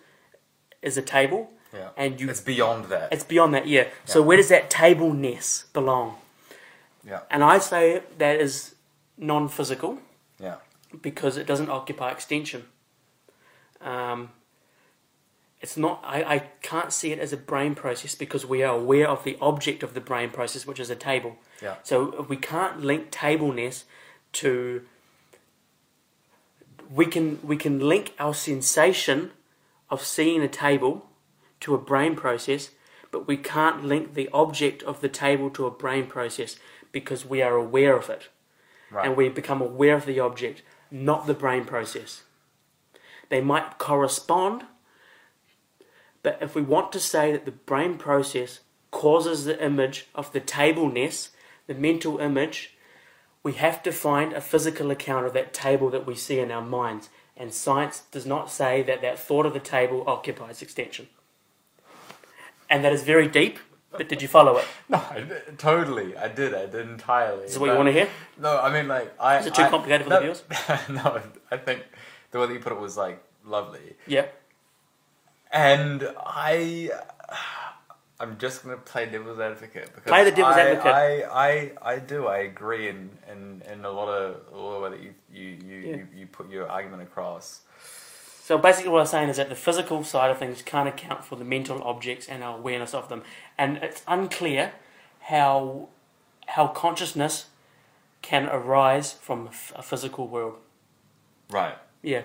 [0.81, 1.41] is a table
[1.73, 1.87] yeah.
[1.95, 3.07] and you it's beyond that.
[3.13, 3.85] it's beyond that yeah.
[4.03, 6.17] so where does that table-ness belong
[7.07, 8.75] Yeah, and i say that is
[9.17, 9.99] non-physical
[10.37, 10.57] yeah,
[11.01, 12.65] because it doesn't occupy extension
[13.79, 14.31] um,
[15.61, 19.07] it's not I, I can't see it as a brain process because we are aware
[19.07, 22.81] of the object of the brain process which is a table yeah, so we can't
[22.81, 23.85] link tableness
[24.33, 24.83] to.
[26.93, 29.31] We can we can link our sensation
[29.89, 31.09] of seeing a table
[31.61, 32.71] to a brain process,
[33.09, 36.57] but we can't link the object of the table to a brain process
[36.91, 38.29] because we are aware of it
[38.91, 39.07] right.
[39.07, 42.23] and we become aware of the object, not the brain process.
[43.29, 44.63] They might correspond,
[46.21, 48.59] but if we want to say that the brain process
[48.91, 51.31] causes the image of the tableness,
[51.65, 52.72] the mental image,
[53.43, 56.61] we have to find a physical account of that table that we see in our
[56.61, 57.09] minds.
[57.35, 61.07] And science does not say that that thought of the table occupies extension.
[62.69, 63.59] And that is very deep,
[63.91, 64.65] but did you follow it?
[64.89, 65.01] No,
[65.57, 66.15] totally.
[66.15, 66.53] I did.
[66.53, 67.45] I did entirely.
[67.45, 68.07] Is this what you want to hear?
[68.39, 69.39] No, I mean like I.
[69.39, 70.43] Is it too I- complicated for no, the viewers?
[70.89, 71.83] no, I think
[72.31, 74.25] the way that you put it was like lovely, Yeah.
[75.51, 76.91] and I.
[78.23, 80.91] I'm just gonna play devil's advocate because Play the devil's I, advocate.
[80.93, 82.27] I, I, I do.
[82.27, 85.47] I agree in, in, in a lot of a lot of way that you you,
[85.67, 85.95] you, Yeah.
[85.97, 87.61] you, you put your argument across.
[88.41, 91.35] So basically, what I'm saying is that the physical side of things can't account for
[91.35, 93.23] the mental objects and our awareness of them,
[93.57, 94.71] and it's unclear
[95.21, 95.89] how
[96.47, 97.47] how consciousness
[98.21, 100.55] can arise from a physical world.
[101.49, 101.77] Right.
[102.01, 102.23] Yeah,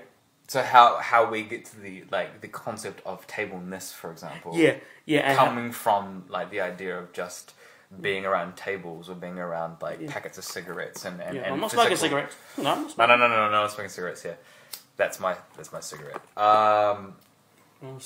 [0.49, 4.53] So how how we get to the like the concept of tableness, for example.
[4.57, 7.53] yeah, yeah, and how- coming from like the idea of just
[8.01, 10.11] being around tables or being around like Yeah.
[10.13, 11.43] packets of cigarettes and, and, yeah.
[11.45, 12.35] and I'm not smoking cigarettes.
[12.59, 13.09] No, I'm not No, smoking.
[13.09, 14.25] no, no, no, no, no, I'm smoking cigarettes.
[14.25, 14.35] Yeah,
[14.97, 16.21] That's my that's my cigarette.
[16.37, 17.15] Um,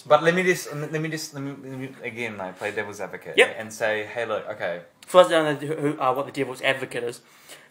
[0.06, 3.00] but let me just let me just let me, let me again like play devil's
[3.00, 3.56] advocate Yep.
[3.58, 7.20] and say, hey, look, okay, For us don't who, uh, what the devil's advocate is,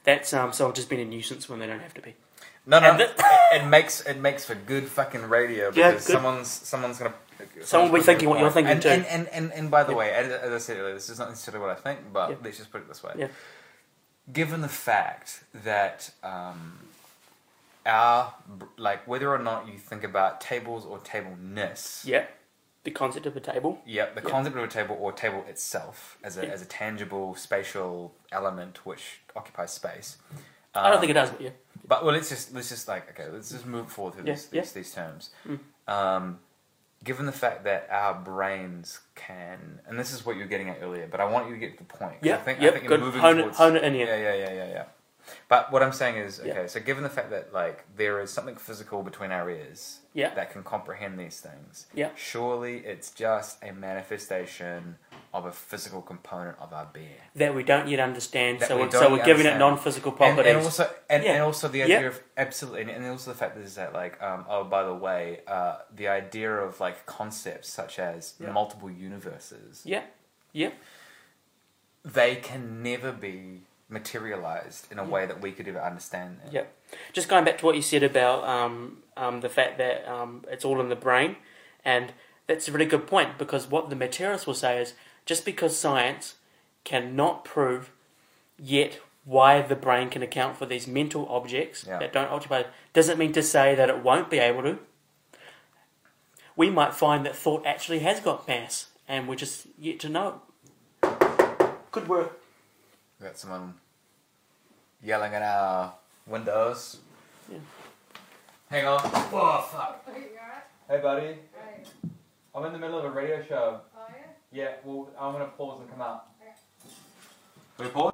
[0.04, 2.16] that's um, someone just being a nuisance when they don't have to be.
[2.66, 3.12] No, no, And it,
[3.54, 6.14] it makes it makes for good fucking radio because good.
[6.14, 7.14] someone's someone's gonna.
[7.64, 8.90] Someone will be thinking what you're thinking and, too.
[8.90, 9.98] And, and, and, and by the Yeah.
[9.98, 12.36] way, as, as I said earlier, this is not necessarily what I think, but Yeah.
[12.44, 13.14] let's just put it this way.
[13.18, 13.28] Yeah.
[14.32, 16.78] Given the fact that um,
[17.86, 18.34] our
[18.78, 22.26] like whether or not you think about tables or tableness, Yeah,
[22.84, 23.82] the concept of a table.
[23.88, 24.30] yeah, the Yeah.
[24.30, 26.52] concept of a table or table itself as a, Yeah.
[26.54, 30.18] as a tangible spatial element which occupies space.
[30.76, 31.50] I don't Um, think it does, but yeah.
[31.88, 34.50] But well, let's just let's just like okay, let's just move forward through Yeah, these,
[34.52, 34.62] yeah.
[34.62, 35.30] these these terms.
[35.48, 35.60] Mm.
[35.88, 36.40] Um,
[37.04, 40.78] given the fact that our brains can, and this is what you were getting at
[40.82, 42.18] earlier, but I want you to get to the point.
[42.22, 43.00] Yeah, I think, I yep, think good.
[43.00, 44.06] you're moving Hone towards, hone it in here.
[44.06, 44.84] Yeah, yeah, yeah, yeah, yeah.
[45.48, 46.66] But what I'm saying is, okay, Yeah.
[46.68, 50.34] so given the fact that like there is something physical between our ears Yeah.
[50.36, 52.10] that can comprehend these things, Yeah.
[52.16, 54.98] surely it's just a manifestation
[55.34, 57.08] of a physical component of our being.
[57.36, 60.54] That we don't yet understand, That so we we're, so we're giving it non-physical properties.
[60.56, 61.32] and also, and, Yeah.
[61.36, 64.22] and also the idea of absolutely, and, and also the fact that is that like,
[64.22, 68.52] um, oh, by the way, uh, the idea of like concepts such as Yeah.
[68.52, 70.04] multiple universes, yeah,
[70.52, 70.72] yeah,
[72.04, 75.10] they can never be materialized in a Yeah.
[75.10, 76.40] way that we could ever understand.
[76.42, 76.50] Them.
[76.52, 76.64] yeah.
[77.14, 80.66] Just going back to what you said about um, um, the fact that um, it's
[80.66, 81.38] all in the brain,
[81.86, 82.14] and
[82.48, 84.94] that's a really good point because what the materialists will say is
[85.26, 86.36] just because science
[86.84, 87.92] cannot prove
[88.58, 92.00] yet why the brain can account for these mental objects Yeah.
[92.00, 94.80] that don't occupy doesn't mean to say that it won't be able to.
[96.56, 100.42] We might find that thought actually has got mass, and we're just yet to know.
[101.92, 102.40] Good work.
[103.20, 103.76] We got someone
[105.04, 105.94] yelling at our
[106.28, 106.98] windows.
[107.50, 107.60] Yeah.
[108.70, 109.02] Hang on.
[109.04, 110.04] Oh fuck!
[110.10, 110.64] Okay, you alright?
[110.90, 111.86] Hey buddy, Right.
[112.56, 113.82] I'm in the middle of a radio show.
[114.52, 114.64] Yeah?
[114.64, 116.26] Yeah, well, I'm gonna pause and come out.
[116.42, 116.94] Okay.
[117.80, 118.14] We pause?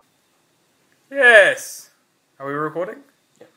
[1.10, 1.90] Yes!
[2.40, 2.98] Are we recording?
[3.40, 3.50] Yep.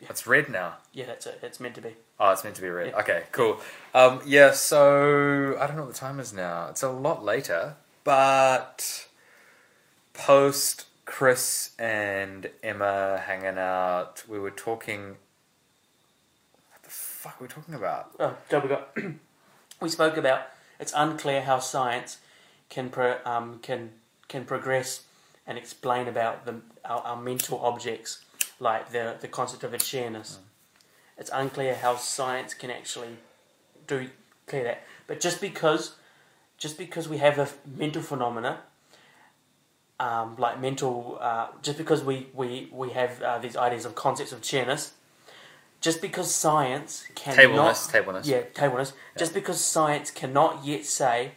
[0.00, 0.06] Yeah.
[0.10, 0.74] It's red now.
[0.92, 1.38] Yeah, that's it.
[1.42, 1.94] It's meant to be.
[2.18, 2.88] Oh, it's meant to be red.
[2.88, 3.00] Yeah.
[3.00, 3.60] Okay, cool.
[3.94, 6.68] Um, yeah, so I don't know what the time is now.
[6.68, 9.06] It's a lot later, but
[10.14, 15.16] post Chris and Emma hanging out, we were talking.
[16.72, 18.10] What the fuck were we talking about?
[18.18, 18.96] Oh, so we got.
[19.80, 22.18] we spoke about it's unclear how science
[22.68, 23.90] can pro, um, can
[24.28, 25.02] can progress
[25.46, 28.24] and explain about the our, our mental objects
[28.60, 30.38] like the the concept of awareness.
[31.18, 33.16] It's unclear how science can actually
[33.86, 34.08] do
[34.46, 34.82] clear that.
[35.06, 35.96] But just because
[36.58, 38.60] just because we have a mental phenomena.
[39.98, 44.30] Um, like mental, uh, just because we, we, we have uh, these ideas of concepts
[44.30, 44.92] of chairness,
[45.80, 48.26] just because science cannot Tableness, tableness.
[48.26, 48.92] yeah, tableness.
[49.16, 51.32] Just because science cannot yet say,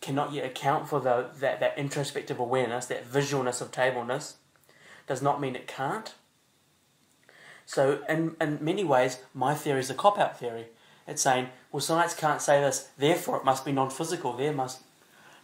[0.00, 4.36] cannot yet account for the, that, that introspective awareness, that visualness of tableness,
[5.06, 6.14] does not mean it can't.
[7.64, 10.66] So, in, in many ways, my theory is a cop out theory.
[11.08, 14.82] It's saying, well, science can't say this, therefore it must be non physical, there must.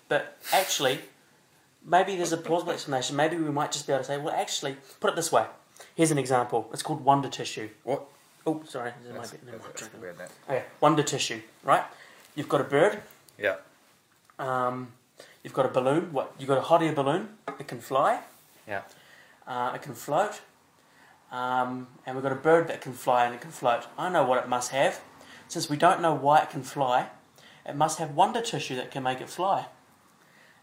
[0.09, 1.01] But actually,
[1.85, 3.17] maybe there's a plausible explanation.
[3.17, 5.47] Maybe we might just be able to say, well, actually, put it this way.
[5.95, 6.69] Here's an example.
[6.73, 7.69] It's called wonder tissue.
[7.85, 8.05] What?
[8.47, 8.93] Oh, sorry.
[9.05, 10.31] There might be, might that's weird, that.
[10.49, 11.85] Okay, wonder tissue, right?
[12.35, 13.01] You've got a bird.
[13.39, 13.57] Yeah.
[14.39, 14.89] Um,
[15.45, 16.13] you've got a balloon.
[16.13, 16.35] What?
[16.39, 17.29] You've got a hot air balloon.
[17.61, 18.21] It can fly.
[18.67, 18.83] Yeah.
[19.47, 20.41] Uh, it can float.
[21.31, 23.87] Um, and we've got a bird that can fly and it can float.
[23.97, 25.01] I know what it must have.
[25.49, 27.09] Since we don't know why it can fly,
[27.67, 29.67] it must have wonder tissue that can make it fly.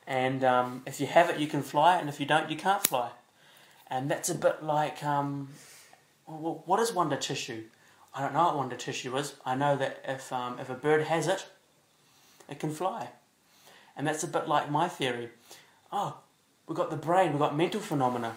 [0.05, 2.85] And um, if you have it, you can fly, and if you don't, you can't
[2.85, 3.11] fly.
[3.89, 5.49] And that's a bit like um,
[6.25, 7.63] what is wonder tissue?
[8.13, 9.35] I don't know what wonder tissue is.
[9.45, 11.45] I know that if um, if a bird has it,
[12.47, 13.09] it can fly.
[13.95, 15.29] And that's a bit like my theory.
[15.91, 16.17] Oh,
[16.67, 18.33] we've got the brain, we've got mental phenomena.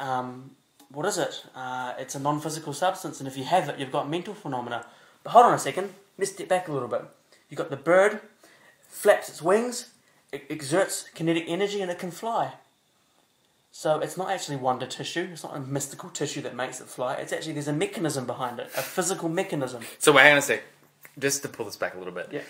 [0.00, 0.52] Um,
[0.90, 1.44] what is it?
[1.54, 4.86] Uh, it's a non physical substance, and if you have it, you've got mental phenomena.
[5.22, 7.02] But hold on a second, let's step back a little bit.
[7.48, 8.20] You've got the bird,
[8.88, 9.90] flaps its wings,
[10.32, 12.54] it exerts kinetic energy, and it can fly.
[13.76, 17.14] So it's not actually wonder tissue, it's not a mystical tissue that makes it fly.
[17.14, 19.82] It's actually, there's a mechanism behind it, a physical mechanism.
[19.98, 20.62] So wait, hang on a sec.
[21.18, 22.28] Just to pull this back a little bit.
[22.30, 22.42] Yeah.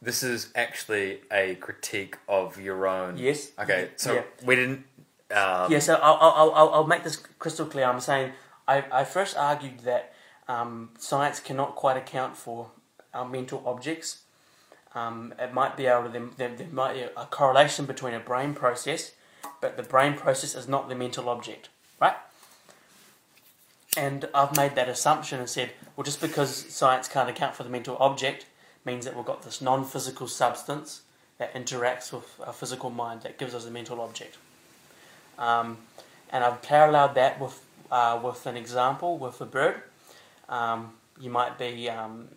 [0.00, 3.18] This is actually a critique of your own.
[3.18, 3.50] Yes.
[3.58, 4.22] Okay, so Yeah.
[4.46, 4.86] we didn't.
[5.30, 7.84] Um, Yeah, so I'll, I'll, I'll, I'll make this crystal clear.
[7.84, 8.32] I'm saying
[8.66, 10.14] I, I first argued that
[10.48, 12.70] um, science cannot quite account for
[13.12, 14.22] our mental objects.
[14.94, 18.20] Um, it might be able to, there, there, there might be a correlation between a
[18.20, 19.12] brain process,
[19.60, 21.68] but the brain process is not the mental object,
[22.00, 22.16] right?
[23.96, 27.70] And I've made that assumption and said, well, just because science can't account for the
[27.70, 28.46] mental object
[28.84, 31.02] means that we've got this non physical substance
[31.38, 34.36] that interacts with our physical mind that gives us a mental object.
[35.38, 35.78] Um,
[36.30, 39.82] and I've paralleled that with, uh, with an example with a bird.
[40.48, 42.28] Um, you might be um,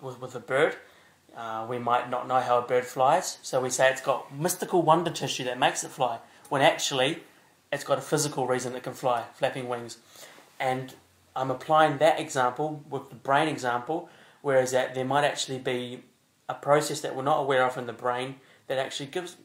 [0.00, 0.76] with, with a bird.
[1.36, 4.82] Uh, we might not know how a bird flies, so we say it's got mystical
[4.82, 6.18] wonder tissue that makes it fly,
[6.48, 7.22] when actually
[7.72, 9.98] it's got a physical reason it can fly, flapping wings.
[10.60, 10.94] And
[11.34, 14.08] I'm applying that example with the brain example,
[14.42, 16.04] whereas that there might actually be
[16.48, 18.36] a process that we're not aware of in the brain
[18.68, 19.36] that actually gives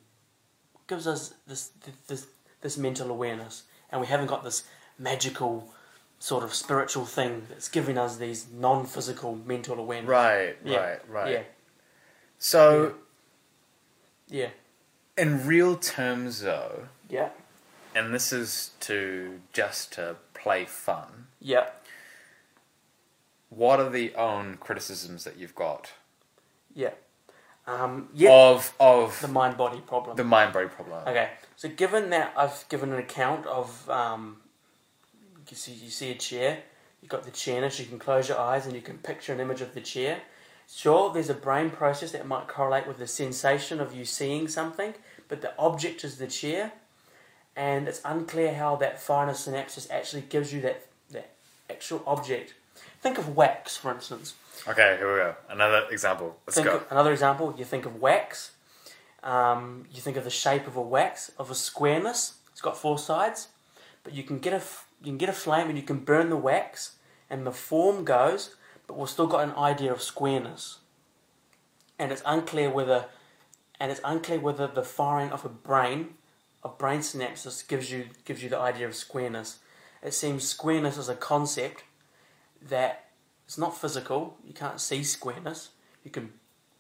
[0.88, 1.72] gives us this
[2.08, 2.28] this
[2.62, 4.64] this mental awareness, and we haven't got this
[4.98, 5.74] magical
[6.20, 10.10] sort of spiritual thing that's giving us these non-physical mental awareness.
[10.10, 11.32] Right, Yeah, right, right.
[11.32, 11.42] Yeah,
[12.40, 12.96] So,
[14.28, 14.50] yeah,
[15.18, 17.30] in real terms, though, yeah,
[17.94, 21.28] and this is to just to play fun.
[21.40, 21.70] yeah.
[23.50, 25.92] What are the own criticisms that you've got
[26.76, 26.92] Yeah.
[27.66, 28.32] Um, yeah.
[28.32, 30.16] of of the mind body problem.
[30.18, 31.08] the mind body problem?
[31.08, 31.30] Okay.
[31.56, 34.38] So given that I've given an account of um,
[35.50, 36.60] you see you see a chair,
[37.02, 39.40] you've got the chair, chairness, you can close your eyes and you can picture an
[39.40, 40.22] image of the chair.
[40.72, 44.94] Sure, there's a brain process that might correlate with the sensation of you seeing something,
[45.28, 46.72] but the object is the chair,
[47.56, 51.32] and it's unclear how that finer synapses actually gives you that that
[51.70, 52.54] actual object.
[53.02, 54.36] Think of wax, for instance.
[54.68, 55.36] Okay, here we go.
[55.50, 56.38] Another example.
[56.46, 56.84] Let's think go.
[56.92, 58.52] Another example, you think of wax.
[59.24, 62.36] Um, you think of the shape of a wax, of a squareness.
[62.52, 63.48] It's got four sides,
[64.04, 64.62] but you can get a
[65.02, 66.96] you can get a flame and you can burn the wax,
[67.28, 68.56] and the form goes,
[68.90, 70.80] but we've still got an idea of squareness.
[72.00, 73.06] And it's unclear whether,
[73.80, 76.16] and it's unclear whether the firing of a brain,
[76.64, 79.60] a brain synapses, gives you gives you the idea of squareness.
[80.02, 81.84] It seems squareness is a concept
[82.68, 83.12] that
[83.46, 84.38] it's not physical.
[84.44, 85.70] You can't see squareness.
[86.04, 86.34] You can,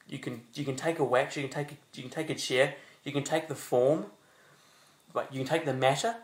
[0.07, 1.35] you can, you can take a wax.
[1.37, 2.73] You can take, a, you can take a chair.
[3.03, 4.07] You can take the form,
[5.13, 6.15] but you can take the matter.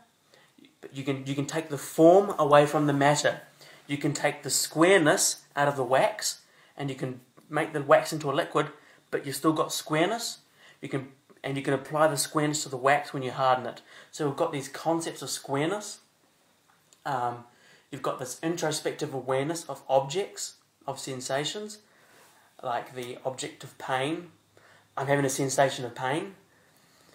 [0.81, 3.41] But you can, you can take the form away from the matter.
[3.87, 6.41] You can take the squareness out of the wax,
[6.77, 8.67] and you can make the wax into a liquid.
[9.11, 10.39] But you've still got squareness.
[10.81, 11.09] You can,
[11.43, 13.81] and you can apply the squareness to the wax when you harden it.
[14.11, 15.99] So we've got these concepts of squareness.
[17.05, 17.45] Um,
[17.95, 21.77] You've got this introspective awareness of objects, of sensations,
[22.61, 24.31] like the object of pain.
[24.97, 26.35] I'm having a sensation of pain,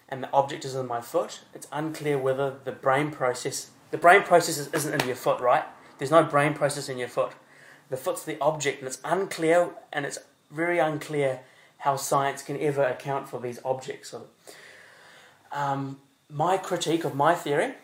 [0.09, 1.41] and the object is in my foot.
[1.53, 5.65] It's unclear whether the brain process, the brain process isn't in your foot, right?
[6.01, 7.33] There's no brain process in your foot.
[7.91, 10.17] The foot's the object, and it's unclear, and it's
[10.49, 11.41] very unclear
[11.77, 14.15] how science can ever account for these objects.
[15.51, 17.75] Um, my critique of my theory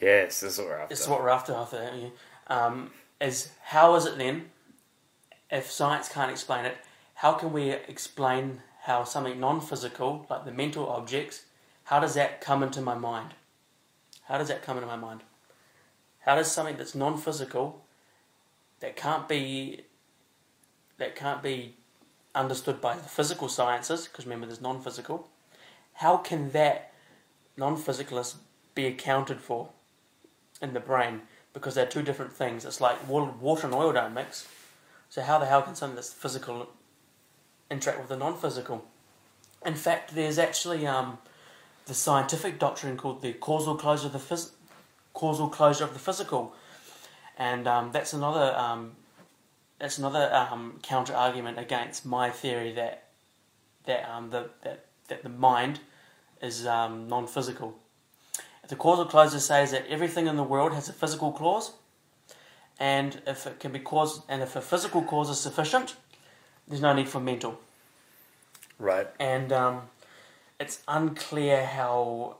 [0.00, 0.88] Yes, this is what we're after.
[0.94, 1.52] this is what we're after.
[1.52, 1.90] after
[2.46, 4.50] um, is how is it then,
[5.50, 6.76] if science can't explain it,
[7.14, 11.46] how can we explain how something non-physical, like the mental objects,
[11.84, 13.34] how does that come into my mind?
[14.26, 15.22] How does that come into my mind?
[16.24, 17.82] How does something that's non-physical,
[18.80, 19.82] that can't be,
[20.98, 21.74] that can't be
[22.34, 25.28] understood by the physical sciences, because remember there's non-physical,
[25.94, 26.92] how can that
[27.56, 28.36] non-physicalist
[28.74, 29.70] be accounted for?
[30.62, 32.64] in the brain because they're two different things.
[32.64, 34.48] It's like water, and oil don't mix.
[35.10, 36.70] So how the hell can something that's physical
[37.70, 38.84] interact with the non-physical?
[39.66, 41.18] In fact, there's actually um,
[41.86, 44.52] the scientific doctrine called the causal closure of the phys-
[45.12, 46.54] causal closure of the physical,
[47.38, 48.92] and um, that's another um,
[49.78, 53.08] that's another um, counter argument against my theory that
[53.84, 55.80] that um, the that, that the mind
[56.40, 57.74] is um, non-physical.
[58.68, 61.72] The causal closure says that everything in the world has a physical cause,
[62.78, 65.96] and if it can be caused, and if a physical cause is sufficient,
[66.66, 67.58] there's no need for mental.
[68.78, 69.08] Right.
[69.20, 69.82] And um,
[70.58, 72.36] it's unclear how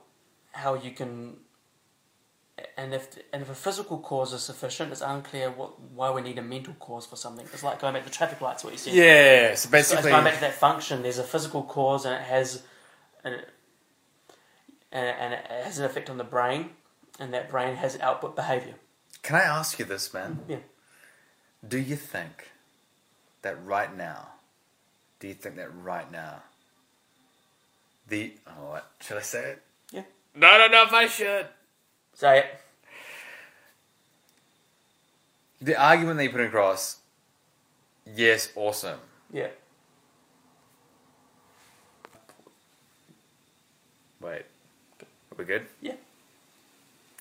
[0.53, 1.37] how you can,
[2.77, 6.37] and if and if a physical cause is sufficient, it's unclear what why we need
[6.37, 7.45] a mental cause for something.
[7.51, 8.63] It's like going back to traffic lights.
[8.63, 8.93] What you said.
[8.93, 11.01] Yeah, so So it's basically, going back to that function.
[11.01, 12.61] There's a physical cause, and it has,
[13.23, 13.49] and it,
[14.91, 16.69] and it, has an effect on the brain,
[17.19, 18.75] and that brain has output behavior.
[19.23, 20.41] can I ask you this, man?
[20.47, 20.57] Yeah.
[21.67, 22.51] Do you think
[23.41, 24.27] that right now,
[25.19, 26.43] do you think that right now,
[28.07, 29.61] the oh, what should I say it?
[29.91, 30.03] Yeah.
[30.35, 31.47] No, I don't know if I should.
[32.13, 32.45] Say it.
[35.61, 36.97] The argument that you put across,
[38.15, 38.99] yes, awesome.
[39.31, 39.47] Yeah.
[44.21, 44.43] Wait,
[45.01, 45.65] are we good?
[45.81, 45.95] Yeah.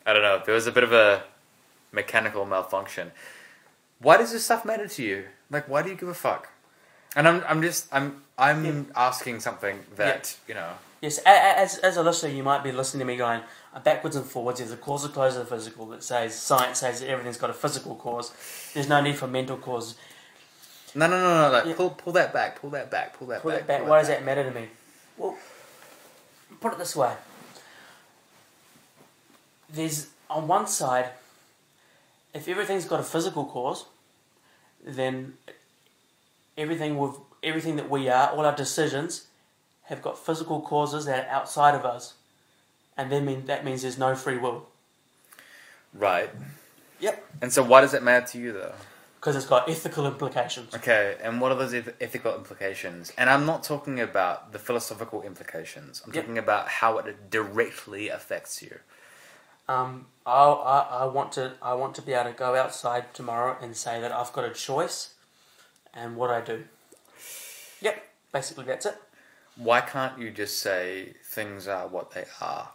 [0.05, 0.43] I don't know.
[0.45, 1.23] There was a bit of a
[1.93, 3.13] mechanical malfunction.
[4.01, 5.25] Why does this stuff matter to you?
[5.51, 6.49] Like, why do you give a fuck?
[7.15, 8.83] And I'm, I'm just, I'm, I'm Yeah.
[8.97, 10.73] asking something that you know.
[11.01, 13.43] Yes, as, as a listener, you might be listening to me going
[13.81, 14.59] backwards and forwards.
[14.59, 17.55] There's a causal cause of the physical that says science says that everything's got a
[17.55, 18.33] physical cause.
[18.75, 19.95] There's no need for mental cause.
[20.95, 21.53] No, no, no, no.
[21.53, 21.75] Like, Yeah.
[21.75, 22.61] pull, pull that back.
[22.61, 23.19] Pull that back.
[23.19, 23.67] Pull that Pull back.
[23.67, 23.81] back.
[23.81, 24.69] pull Why does that matter to me?
[25.17, 25.37] Well,
[26.61, 27.15] put it this way.
[29.73, 31.11] There's on one side,
[32.35, 33.87] if everything's got a physical cause,
[34.85, 35.35] then
[36.59, 39.27] everything with everything that we are, all our decisions,
[39.85, 42.15] have got physical causes that are outside of us,
[43.03, 44.69] and then mean that means there's no free will.
[45.93, 46.31] Right.
[47.01, 47.25] Yep.
[47.43, 48.75] And so, why does it matter to you, though?
[49.17, 50.75] Because it's got ethical implications.
[50.75, 53.13] Okay, and what are those eth- ethical implications?
[53.19, 56.03] And I'm not talking about the philosophical implications.
[56.05, 56.25] I'm Yep.
[56.25, 58.79] talking about how it directly affects you.
[59.69, 63.57] Um, I, I, I want to I want to be able to go outside tomorrow
[63.61, 65.15] and say that I've got a choice,
[65.93, 66.65] and what I do.
[67.81, 67.97] Yep,
[68.33, 68.97] basically that's it.
[69.57, 72.71] Why can't you just say things are what they are?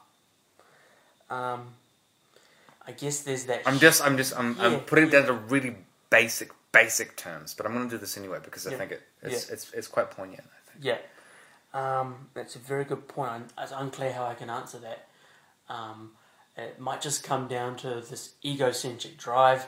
[1.30, 1.68] Um,
[2.86, 3.64] I guess there's that.
[3.66, 5.20] I'm just, I'm just, I'm, Yeah, I'm putting it yeah.
[5.22, 5.76] down to really
[6.10, 7.54] basic, basic terms.
[7.54, 9.88] But I'm going to do this anyway because I Yeah, think it, it's, it's, it's
[9.88, 10.44] quite poignant.
[10.46, 10.86] I think.
[10.86, 10.98] Yeah,
[11.74, 13.32] um, that's a very good point.
[13.32, 15.08] I'm- It's unclear how I can answer that.
[15.70, 16.12] Um,
[16.56, 19.68] it might just come down to this egocentric drive,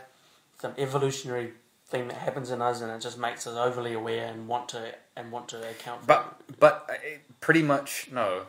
[0.60, 1.54] some evolutionary
[1.88, 4.94] thing that happens in us, and it just makes us overly aware and want to
[5.18, 6.08] and want to account for.
[6.08, 6.94] But, but uh,
[7.42, 8.44] pretty much no.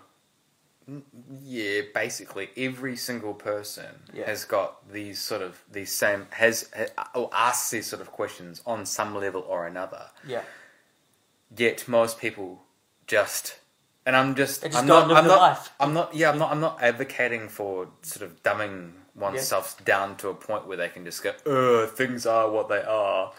[1.42, 4.26] Yeah, basically every single person Yeah.
[4.26, 8.62] has got these sort of these same has ha- or asks these sort of questions
[8.66, 10.10] on some level or another.
[10.26, 10.42] yeah,
[11.56, 12.62] Yet most people
[13.06, 13.58] just
[14.06, 15.72] and I'm just just I'm don't I'm not life.
[15.80, 20.28] I'm not yeah I'm not I'm not advocating for sort of dumbing oneself down to
[20.28, 23.32] a point where they can just go uh things are what they are.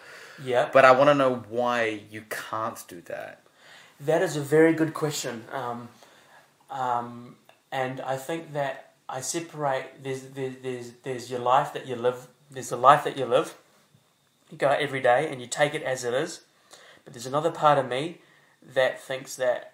[0.43, 0.69] yeah.
[0.71, 3.41] But I want to know why you can't do that.
[3.99, 5.89] That is a very good question, um,
[6.71, 7.35] um,
[7.71, 10.03] and I think that I separate.
[10.03, 12.27] There's, there's there's there's your life that you live.
[12.49, 13.55] There's the life that you live.
[14.49, 16.41] You go out every day and you take it as it is.
[17.03, 18.19] But there's another part of me
[18.61, 19.73] that thinks that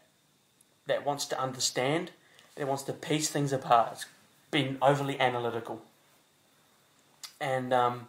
[0.85, 2.11] that wants to understand.
[2.55, 3.93] That wants to piece things apart.
[3.93, 4.05] It's
[4.49, 5.81] been overly analytical,
[7.39, 8.07] and um,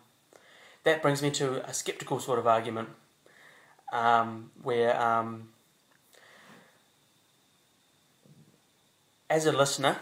[0.85, 2.91] that brings me to a skeptical sort of argument,
[3.93, 5.01] um, where.
[5.01, 5.49] Um,
[9.31, 9.97] as a listener,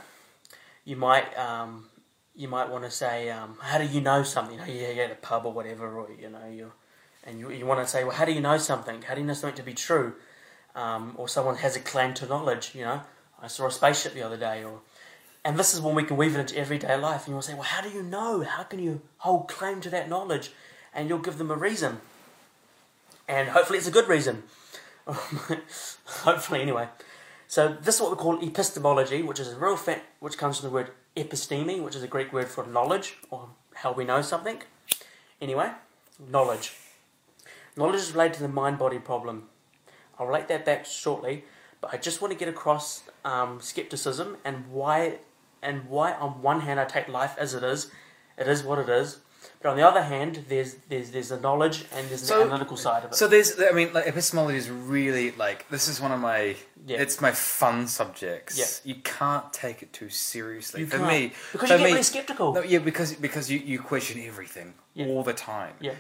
[0.85, 1.89] you might um,
[2.35, 5.11] you might want to say, um, "How do you know something?" You know, you're at
[5.11, 6.73] a pub or whatever, or you know, you
[7.25, 9.03] and you, you want to say, "Well, how do you know something?
[9.03, 10.15] How do you know something to be true?"
[10.75, 12.75] Um, or someone has a claim to knowledge.
[12.75, 13.01] You know,
[13.41, 14.81] I saw a spaceship the other day, or
[15.45, 17.23] and this is when we can weave it into everyday life.
[17.23, 18.43] And you will say, "Well, how do you know?
[18.43, 20.51] How can you hold claim to that knowledge?"
[20.95, 22.01] And you'll give them a reason,
[23.29, 24.45] and hopefully it's a good reason.
[25.07, 26.89] hopefully, anyway.
[27.49, 30.69] So this is what we call epistemology, which is a real fa- which comes from
[30.69, 34.63] the word episteme, which is a Greek word for knowledge or how we know something.
[35.41, 35.71] Anyway,
[36.19, 36.75] knowledge.
[37.77, 39.49] Knowledge is related to the mind-body problem.
[40.19, 41.45] I'll relate that back shortly,
[41.81, 45.19] but I just want to get across um, skepticism and why
[45.63, 47.91] and why on one hand I take life as it is,
[48.39, 49.19] it is what it is,
[49.63, 52.77] but on the other hand there's there's there's the knowledge and there's So- the analytical
[52.77, 53.15] side of it.
[53.15, 57.01] So there's, I mean, like epistemology is really like this is one of my, Yeah.
[57.03, 58.57] it's my fun subjects.
[58.59, 58.95] Yeah.
[58.95, 60.81] You can't take it too seriously.
[60.83, 61.09] You for can't.
[61.09, 62.53] me, because you get me, really skeptical.
[62.55, 65.07] no, yeah, because because you, you question everything Yeah.
[65.07, 65.75] all the time.
[65.81, 65.95] Yeah,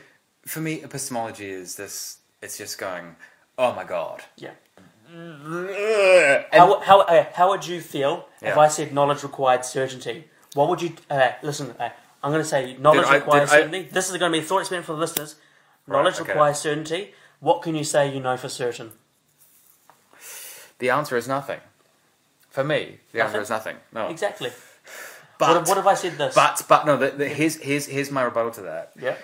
[0.47, 2.19] For me, epistemology is this.
[2.43, 3.17] It's just going,
[3.59, 4.25] oh my god.
[4.37, 4.53] yeah.
[5.09, 10.25] And- How, how, uh, how would you feel if I said knowledge required certainty?
[10.55, 11.75] What would you uh, listen?
[11.79, 11.91] Uh,
[12.27, 13.83] I'm going to say knowledge Did requires I- certainty.
[13.93, 15.37] This is going to be a thought experiment for the listeners.
[15.87, 16.33] Right, Knowledge okay.
[16.33, 17.13] requires certainty.
[17.39, 18.91] What can you say you know for certain?
[20.81, 21.61] the answer is nothing.
[22.51, 23.77] For me, the answer is nothing.
[23.93, 24.51] No, Exactly.
[25.39, 26.35] but what, what if I said this?
[26.35, 26.97] but but no.
[26.97, 28.93] The, the, here's here's here's my rebuttal to that.
[29.01, 29.15] yeah,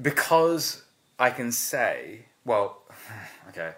[0.00, 0.82] because
[1.18, 2.82] I can say, well,
[3.48, 3.72] okay,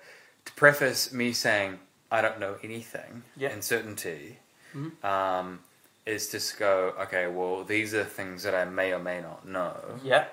[0.44, 1.78] to preface me saying
[2.10, 3.50] I don't know anything Yeah.
[3.52, 4.38] in certainty,
[4.74, 5.02] Mhm.
[5.04, 5.60] um,
[6.06, 9.74] is just go, okay, well, these are things that I may or may not know.
[10.04, 10.26] yeah,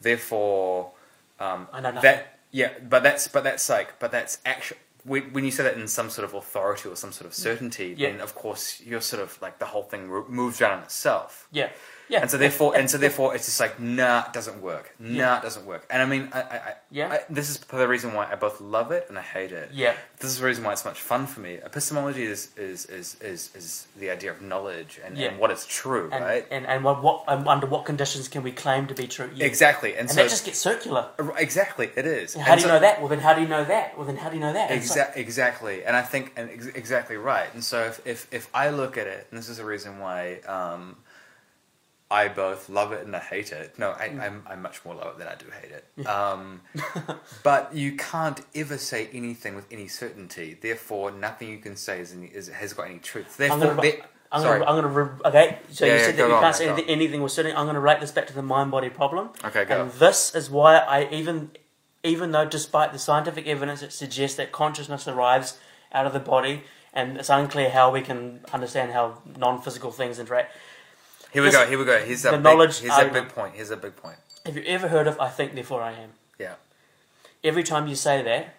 [0.00, 0.92] Therefore,
[1.38, 2.02] um, I know nothing.
[2.02, 4.78] that yeah, but that's but that's like but that's actually.
[5.04, 7.94] When when you say that in some sort of authority or some sort of certainty,
[7.96, 8.10] Yeah.
[8.10, 11.48] then of course you're sort of like the whole thing moves around on itself.
[11.52, 11.70] yeah,
[12.10, 12.20] Yeah.
[12.22, 14.94] And so therefore, and so therefore, it's just like, nah, it doesn't work.
[14.98, 15.38] Nah, Yeah.
[15.38, 15.86] it doesn't work.
[15.88, 17.08] And I mean, I, I, I, Yeah.
[17.12, 19.70] I- this is the reason why I both love it and I hate it.
[19.72, 19.94] Yeah.
[20.18, 21.54] This is the reason why it's much fun for me.
[21.64, 25.28] Epistemology is is is is, is the idea of knowledge and, Yeah.
[25.28, 26.46] and what is true, And, right?
[26.50, 29.30] and, and what, what, um, under what conditions can we claim to be true?
[29.34, 29.46] Yeah.
[29.46, 29.90] Exactly.
[29.92, 31.06] And, And so that just gets circular.
[31.38, 32.34] exactly it is.
[32.34, 32.98] How do you know that?
[33.00, 33.96] Well, then how do you know that?
[33.96, 34.70] Well, then how do you know that?
[34.70, 37.48] Like- exactly, and I think and ex- exactly right.
[37.54, 40.40] And so if, if if I look at it, and this is the reason why
[40.46, 40.96] um,
[42.10, 43.78] I both love it and I hate it.
[43.78, 44.20] No, I, Mm.
[44.20, 46.06] I'm I'm much more love it than I do hate it.
[46.06, 46.60] Um,
[47.44, 50.58] but you can't ever say anything with any certainty.
[50.60, 53.36] Therefore, nothing you can say is, any, is has got any truth.
[53.36, 53.56] Therefore,
[54.32, 55.58] I'm gonna, re- okay.
[55.70, 57.56] So Yeah, you said go that you on, can't say go anything, with certainty.
[57.56, 59.30] I'm gonna relate this back to the mind-body problem.
[59.44, 59.82] Okay, go.
[59.82, 61.50] And this is why I even,
[62.04, 65.58] even though despite the scientific evidence that suggests that consciousness arrives
[65.92, 70.52] out of the body, and it's unclear how we can understand how non-physical things interact.
[71.32, 71.66] Here we this- go.
[71.66, 71.98] Here we go.
[71.98, 73.54] Here's a the big, knowledge Here's a big point.
[73.54, 74.18] Here's a big point.
[74.46, 76.12] Have you ever heard of "I think, therefore I am"?
[76.38, 76.54] Yeah.
[77.44, 78.54] Every time you say that,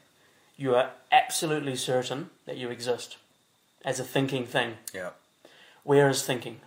[0.57, 3.17] you are absolutely certain that you exist
[3.83, 4.77] as a thinking thing.
[4.93, 5.09] Yeah.
[5.83, 6.61] Where is thinking?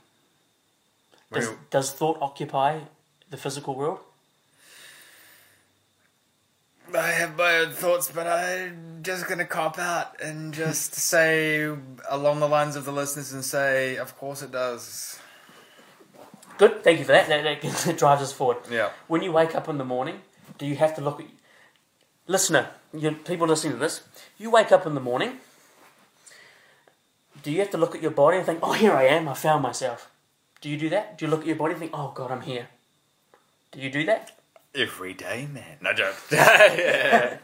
[1.33, 2.81] Does, Where- does thought occupy
[3.31, 4.01] the physical world?
[6.95, 11.75] I have my own thoughts, but I'm just going to cop out and just say
[12.09, 15.19] along the lines of the listeners and say, of course it does.
[16.59, 17.29] Good, thank you for that.
[17.29, 18.59] That, that, drives us forward.
[18.71, 18.91] Yeah.
[19.09, 20.21] When you wake up in the morning,
[20.59, 21.27] do you have to look at
[22.27, 22.71] listener?
[22.93, 24.03] You people listening to this,
[24.39, 25.39] you wake up in the morning.
[27.43, 29.29] Do you have to look at your body and think, "Oh, here I am.
[29.29, 30.11] I found myself."
[30.61, 31.19] Do you do that?
[31.19, 32.69] Do you look at your body and think, "Oh God, I'm here"?
[33.73, 34.31] Do you do that?
[34.75, 35.79] Every day, man.
[35.81, 36.17] No joke.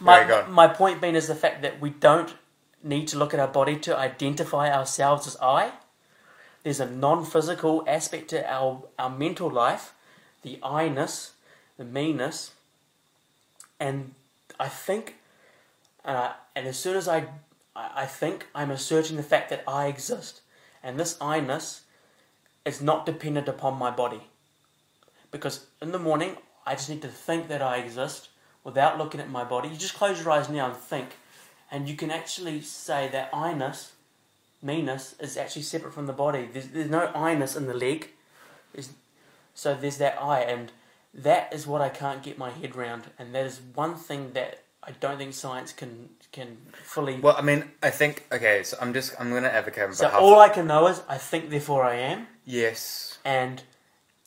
[0.00, 2.34] My, my point being is the fact that we don't
[2.82, 5.72] need to look at our body to identify ourselves as I.
[6.62, 9.94] There's a non physical aspect to our, our mental life,
[10.42, 11.32] the I ness,
[11.78, 12.52] the me-ness.
[13.78, 14.14] And
[14.58, 15.16] I think,
[16.04, 17.28] uh, and as soon as I,
[17.74, 20.42] I think, I'm asserting the fact that I exist.
[20.82, 21.82] And this I ness
[22.64, 24.22] is not dependent upon my body.
[25.30, 26.36] Because in the morning,
[26.66, 28.28] I just need to think that I exist
[28.64, 29.68] without looking at my body.
[29.68, 31.16] You just close your eyes now and think,
[31.70, 33.92] and you can actually say that I-ness,
[34.62, 36.48] me-ness, is actually separate from the body.
[36.52, 38.10] There's, there's no I-ness in the leg.
[38.72, 38.90] There's,
[39.54, 40.72] so there's that I, and
[41.14, 44.62] that is what I can't get my head round, and that is one thing that
[44.82, 47.20] I don't think science can can fully.
[47.20, 48.62] Well, I mean, I think okay.
[48.62, 51.18] So I'm just I'm going to advocate on so all I can know is I
[51.18, 52.26] think, therefore I am.
[52.44, 53.18] yes.
[53.24, 53.62] and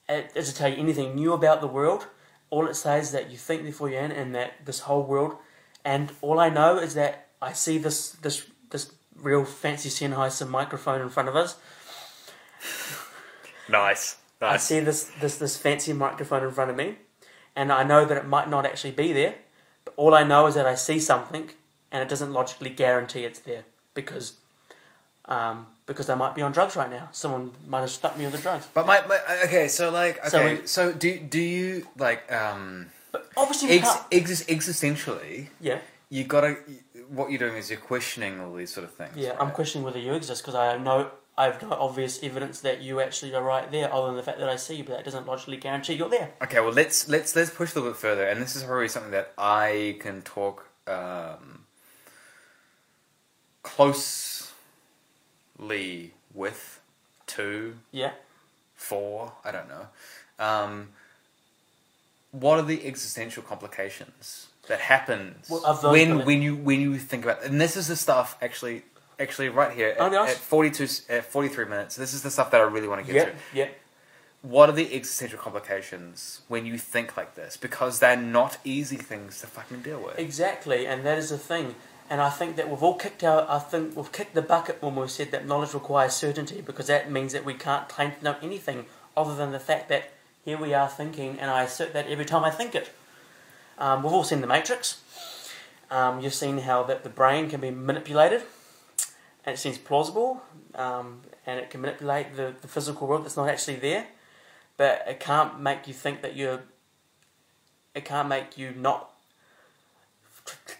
[0.08, 2.08] it doesn't tell you anything new about the world.
[2.50, 5.38] All it says is that you think therefore you in, and that this whole world.
[5.84, 11.02] And all I know is that I see this this this real fancy Sennheiser microphone
[11.02, 11.56] in front of us.
[13.70, 14.18] Nice.
[14.42, 16.98] I see this this this fancy microphone in front of me,
[17.56, 19.36] and I know that it might not actually be there.
[19.86, 21.50] But all I know is that I see something,
[21.92, 24.34] and it doesn't logically guarantee it's there because.
[25.26, 27.08] Um, because I might be on drugs right now.
[27.14, 28.68] Someone might have stuck me with the drugs.
[28.74, 29.70] But my, my okay.
[29.70, 30.56] So like So okay.
[30.62, 35.48] we- So, do do you like um But obviously, we ex, ex, existentially?
[35.62, 35.80] Yeah.
[36.10, 36.58] You gotta.
[37.14, 39.12] What you're doing is you're questioning all these sort of things.
[39.16, 39.42] Yeah, right?
[39.42, 42.82] I'm questioning whether you exist because I have no, I have no obvious evidence that
[42.82, 44.84] you actually are right there, other than the fact that I see you.
[44.84, 46.34] But that doesn't logically guarantee you're there.
[46.42, 49.12] Okay, well let's let's let's push a little bit further, and this is probably something
[49.12, 51.66] that I can talk um,
[53.62, 54.52] closely
[56.34, 56.80] with,
[57.28, 58.12] to, Yeah,
[58.76, 59.88] for, I don't know.
[60.40, 60.90] Um,
[62.32, 65.62] what are the existential complications that happens Well,
[65.92, 68.84] when when you when you think about and this is the stuff actually
[69.20, 70.32] actually right here Oh, at, nice.
[70.32, 73.16] at 42 at 43 minutes this is the stuff that I really want to get
[73.16, 73.68] yeah, to yeah.
[74.42, 77.56] what are the existential complications when you think like this?
[77.58, 80.20] Because they're not easy things to fucking deal with.
[80.20, 81.76] Exactly, and that is the thing.
[82.10, 84.96] And I think that we've all kicked our, I think we've kicked the bucket when
[84.96, 88.36] we said that knowledge requires certainty, because that means that we can't claim to know
[88.42, 88.86] anything
[89.16, 90.12] other than the fact that
[90.44, 92.92] here we are thinking, and I assert that every time I think it.
[93.78, 95.02] Um, we've all seen The Matrix.
[95.90, 98.42] Um, you've seen how that the brain can be manipulated,
[99.46, 100.42] and it seems plausible,
[100.76, 104.08] um, and it can manipulate the, the physical world that's not actually there,
[104.78, 106.62] but it can't make you think that you're.
[107.94, 109.12] It can't make you not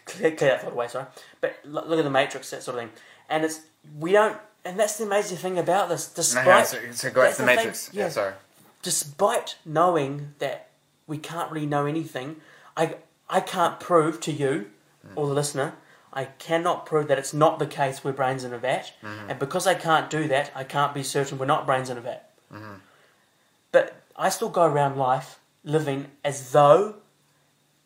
[0.04, 1.06] clear, clear that thought away, sorry.
[1.40, 2.90] But look, at the Matrix, that sort of thing,
[3.28, 3.60] and it's
[3.98, 6.08] we don't, and that's the amazing thing about this.
[6.08, 8.02] No, Despite hang on, so, so go back to the the thing, yeah.
[8.04, 8.08] yeah.
[8.08, 8.34] sorry.
[8.82, 10.70] despite knowing that
[11.06, 12.36] we can't really know anything,
[12.76, 12.96] I
[13.28, 14.70] I can't prove to you
[15.16, 15.74] or the listener.
[16.12, 18.92] I cannot prove that it's not the case we're brains in a vat,
[19.28, 22.00] and because I can't do that, I can't be certain we're not brains in a
[22.00, 22.30] vat.
[23.72, 26.96] But I still go around life living as though,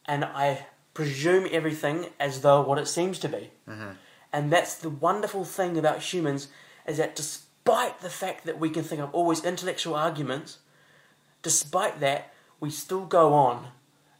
[0.04, 3.50] and I presume everything as though what it seems to be.
[3.68, 3.90] Mm-hmm.
[4.32, 6.48] And that's the wonderful thing about humans
[6.86, 10.58] is that despite the fact that we can think of always intellectual arguments,
[11.42, 13.68] despite that, we still go on.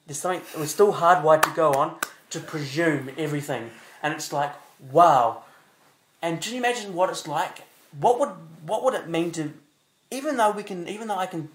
[0.08, 1.96] There's something we're still hardwired to go on
[2.30, 3.70] to presume everything,
[4.02, 4.52] and it's like
[4.90, 5.42] wow.
[6.22, 7.64] And can you imagine what it's like?
[8.00, 8.30] What would
[8.64, 9.52] what would it mean to,
[10.10, 11.50] even though we can, even though I can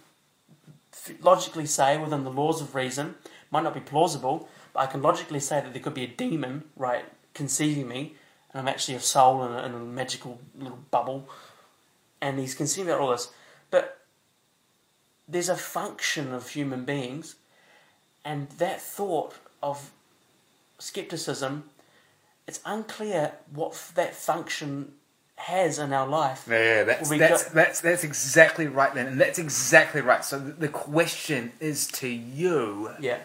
[1.20, 3.16] logically say within the laws of reason,
[3.49, 6.66] might not be plausible, but I can logically say that there could be a demon,
[6.78, 8.14] right, conceiving me,
[8.51, 11.28] and I'm actually a soul in a, in a magical little bubble,
[12.22, 13.32] and he's conceiving all this.
[13.72, 13.99] But
[15.28, 17.36] there's a function of human beings,
[18.26, 19.91] and that thought of
[20.80, 21.65] skepticism,
[22.47, 24.93] it's unclear what f- that function
[25.36, 26.45] has in our life.
[26.49, 29.07] Yeah, that's, that's, that's, that's exactly right, man.
[29.07, 30.24] And that's exactly right.
[30.24, 33.19] So the, the question is to you Yeah,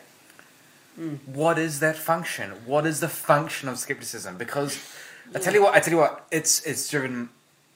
[1.27, 2.51] what is that function?
[2.67, 4.37] What is the function of skepticism?
[4.37, 4.79] Because
[5.35, 7.29] I tell you what, I tell you what, it's it's driven,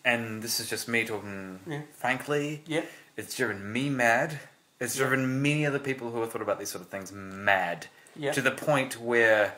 [0.04, 1.82] and this is just me talking Yeah.
[1.96, 2.62] frankly.
[2.66, 2.82] yeah,
[3.16, 4.38] It's driven me mad.
[4.82, 5.06] It's Yeah.
[5.06, 8.40] driven many other people who have thought about these sort of things mad yeah, to
[8.42, 9.54] the point where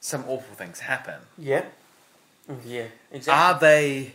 [0.00, 1.20] some awful things happen.
[1.36, 1.64] yeah,
[2.48, 2.84] Mm, yeah.
[3.12, 3.32] Exactly.
[3.44, 4.14] Are they?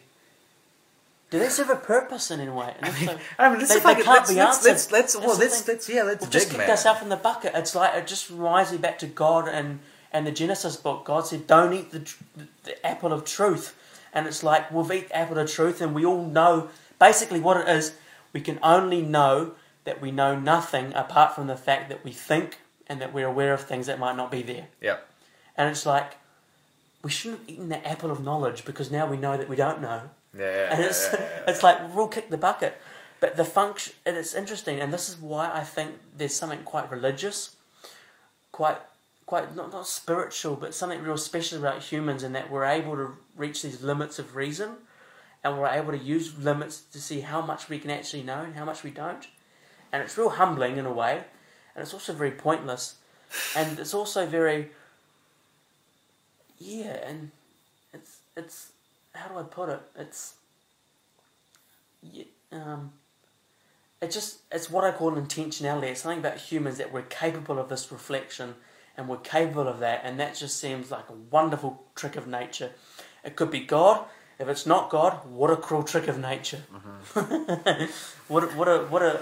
[1.30, 2.74] Do they serve a purpose in any way?
[2.80, 4.92] And I mean, I mean, let's, They- if I they can't let's, be let's, answered.
[4.94, 6.70] let's, well, let's, let's, yeah, let's we'll dig, just kick man.
[6.70, 7.52] ourselves in the bucket.
[7.56, 9.80] It's like it just reminds me back to God and
[10.12, 11.06] and the Genesis book.
[11.06, 12.24] God said, "Don't eat the, tr-
[12.64, 13.76] the apple of truth,"
[14.14, 16.70] and it's like we've eat the apple of truth, and we all know
[17.00, 17.94] basically what it is.
[18.32, 19.54] We can only know
[19.86, 23.54] that we know nothing apart from the fact that we think and that we're aware
[23.54, 24.68] of things that might not be there.
[24.82, 24.98] Yeah.
[25.58, 26.18] And it's like
[27.04, 29.82] we shouldn't have eaten the apple of knowledge because now we know that we don't
[29.82, 30.10] know.
[30.38, 31.44] Yeah, yeah, and yeah, it's yeah, yeah.
[31.48, 32.80] it's like we'll kick the bucket.
[33.20, 36.92] But the function, and it's interesting, and this is why I think there's something quite
[36.92, 37.56] religious,
[38.52, 38.78] quite
[39.26, 43.12] quite not not spiritual, but something real special about humans, in that we're able to
[43.36, 44.72] reach these limits of reason,
[45.44, 48.56] and we're able to use limits to see how much we can actually know and
[48.56, 49.28] how much we don't,
[49.94, 51.24] and it's real humbling in a way,
[51.76, 52.96] and it's also very pointless,
[53.56, 54.72] and it's also very
[56.58, 57.32] yeah, and
[57.94, 58.72] it's it's
[59.14, 59.82] how do I put it?
[59.98, 60.34] It's
[62.02, 62.94] yeah, um,
[64.02, 65.84] it's just it's what I call intentionality.
[65.84, 68.56] It's something about humans that we're capable of this reflection,
[68.98, 72.72] and we're capable of that, and that just seems like a wonderful trick of nature.
[73.24, 74.06] It could be God.
[74.40, 76.64] If it's not God, what a cruel trick of nature!
[78.28, 79.22] what a, what a what a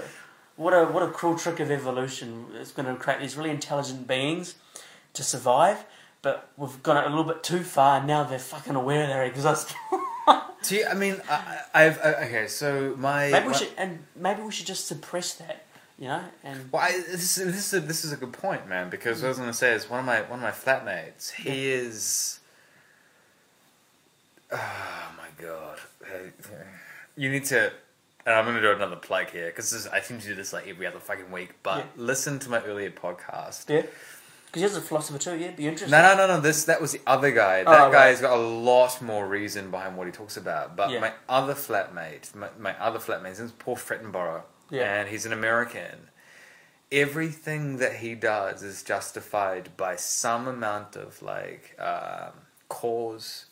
[0.56, 2.46] what a what a cruel trick of evolution!
[2.56, 4.56] It's going to create these really intelligent beings
[5.14, 5.84] to survive,
[6.22, 9.74] but we've gone a little bit too far, and now they're fucking aware they exist.
[10.64, 11.20] Do you, I mean,
[11.74, 12.48] I, uh, okay.
[12.48, 15.66] So my Maybe we my- should, and maybe we should just suppress that,
[15.98, 16.22] you know.
[16.44, 18.92] And Well, I, this, is- this is a, this is a good point, man.
[18.92, 21.32] Because what I was going to say is one of my one of my flatmates.
[21.32, 22.40] He is.
[24.54, 25.80] Oh my god!
[27.16, 27.72] You need to.
[28.26, 30.68] And I'm going to do another plug here because I seem to do this like
[30.68, 31.54] every other fucking week.
[31.64, 31.84] But Yeah.
[31.98, 33.68] listen to my earlier podcast.
[33.70, 33.82] yeah,
[34.46, 35.38] because he's a philosopher too.
[35.38, 35.90] Yeah, be interesting.
[35.92, 36.40] No, no, no, no.
[36.42, 37.64] This that was the other guy.
[37.64, 37.92] That Oh, right.
[37.92, 40.76] guy's got a lot more reason behind what he talks about.
[40.76, 41.00] But Yeah.
[41.00, 44.84] my other flatmate, my, my other flatmate, his name's Paul Frettenborough, Yeah.
[45.00, 46.10] and he's an American.
[46.92, 52.34] Everything that he does is justified by some amount of like um,
[52.68, 53.46] cause,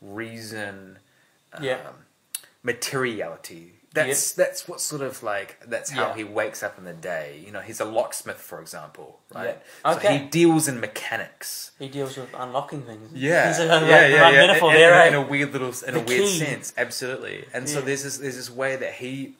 [0.00, 1.00] reason,
[1.52, 1.80] um, Yeah.
[2.62, 3.72] materiality.
[3.96, 6.14] That's that's what sort of like that's how Yeah.
[6.16, 7.42] he wakes up in the day.
[7.44, 9.58] You know, he's a locksmith, for example, right?
[9.84, 9.92] Yeah.
[9.92, 10.18] So Okay.
[10.18, 11.72] he deals in mechanics.
[11.78, 13.12] He deals with unlocking things.
[13.12, 14.46] Yeah, He's a, yeah, like, yeah, yeah.
[14.46, 15.08] metaphor in, there, in, eh?
[15.08, 16.38] in a weird little, in The a weird key.
[16.38, 17.44] sense, absolutely.
[17.52, 17.84] And so Yeah.
[17.86, 19.34] there's this, there's this way that he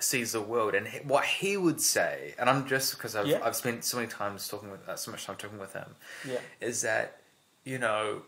[0.00, 3.40] sees the world, and he, what he would say, and I'm just because I've Yeah.
[3.44, 6.38] I've spent so many times talking with, uh, so much time talking with him, Yeah,
[6.60, 7.18] is that
[7.64, 8.22] you know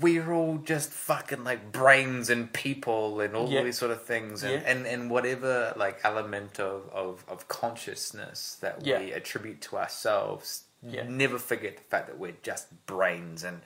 [0.00, 3.62] we're all just fucking like brains and people and all Yeah.
[3.62, 4.68] these sort of things and, Yeah.
[4.70, 8.98] and, and whatever like element of, of, of consciousness that Yeah.
[9.00, 11.04] we attribute to ourselves Yeah.
[11.08, 13.62] never forget the fact that we're just brains and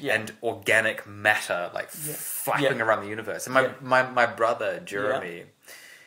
[0.00, 0.14] Yeah.
[0.14, 2.14] and organic matter like Yeah.
[2.14, 2.84] flapping Yeah.
[2.84, 3.72] around the universe and my, Yeah.
[3.80, 5.46] my, my brother Jeremy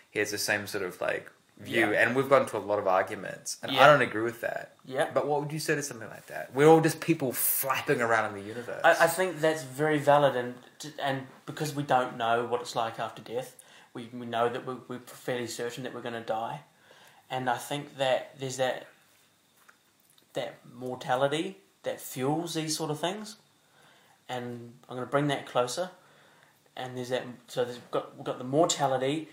[0.09, 1.29] he has the same sort of like
[1.59, 2.01] view Yeah.
[2.03, 3.83] and we've gone to a lot of arguments and Yeah.
[3.83, 5.09] I don't agree with that yeah.
[5.11, 6.53] but what would you say to something like that?
[6.53, 8.81] We're all just people flapping around in the universe.
[8.83, 10.53] I, I think that's very valid, and
[11.01, 13.55] and because we don't know what it's like after death,
[13.95, 16.61] we, we know that we're, we're fairly certain that we're going to die,
[17.29, 18.85] and I think that there's that
[20.33, 23.37] that mortality that fuels these sort of things,
[24.29, 25.89] and I'm going to bring that closer,
[26.75, 29.29] and there's that so there's got we've got the mortality,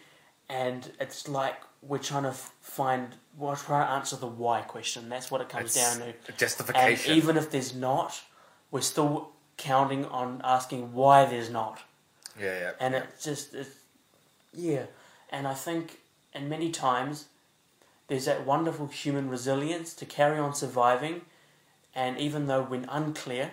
[0.49, 5.09] and it's like we're trying to find, we're trying to answer the why question.
[5.09, 6.05] That's what it comes It's down to.
[6.05, 7.15] a And justification.
[7.17, 8.23] even if there's not,
[8.71, 11.81] we're still counting on asking why there's not.
[12.41, 12.71] yeah, yeah.
[12.81, 13.71] And it just, it's,
[14.53, 14.85] yeah.
[15.31, 15.99] And I think,
[16.33, 17.27] and many times,
[18.09, 21.23] there's that wonderful human resilience to carry on surviving,
[21.95, 23.53] and even though we're unclear,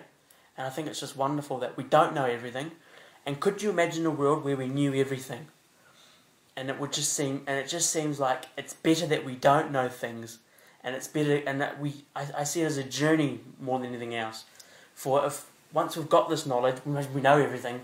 [0.56, 2.72] and I think it's just wonderful that we don't know everything.
[3.24, 5.46] And could you imagine a world where we knew everything?
[6.56, 9.70] And it would just seem, and it just seems like it's better that we don't
[9.70, 10.38] know things,
[10.84, 13.88] and it's better, and that we, I, I see it as a journey more than
[13.88, 14.44] anything else.
[14.94, 17.80] For if once we've got this knowledge, we know everything.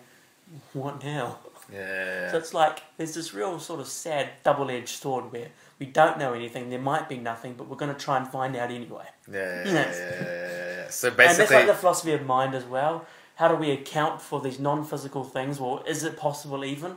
[0.73, 1.39] What now?
[1.73, 2.31] yeah.
[2.31, 5.49] So it's like there's this real sort of sad double-edged sword where
[5.79, 6.71] we don't know anything.
[6.71, 9.05] There might be nothing, but we're going to try and find out anyway.
[9.31, 10.91] yeah, yeah, yeah, yeah, yeah.
[10.91, 13.07] So and that's like the philosophy of mind as well.
[13.37, 15.61] How do we account for these non-physical things?
[15.61, 16.97] Well, is it possible even?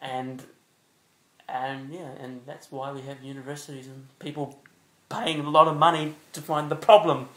[0.00, 0.42] And
[1.48, 4.60] and yeah, and that's why we have universities and people
[5.08, 7.28] paying a lot of money to find the problem.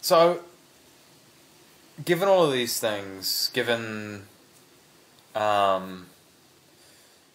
[0.00, 0.40] So,
[2.04, 4.22] given all of these things, given
[5.34, 6.06] um,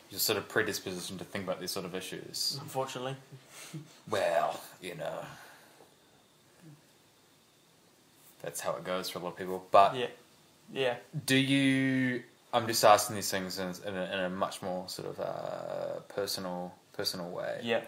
[0.10, 3.16] your sort of predisposition to think about these sort of issues, Unfortunately,
[4.10, 5.26] well, you know,
[8.42, 9.66] that's how it goes for a lot of people.
[9.72, 10.08] But yeah,
[10.74, 10.96] yeah.
[11.26, 12.24] do you?
[12.56, 16.00] I'm just asking these things in, in, a, in a much more sort of uh,
[16.08, 17.60] personal, personal way.
[17.62, 17.82] Yeah.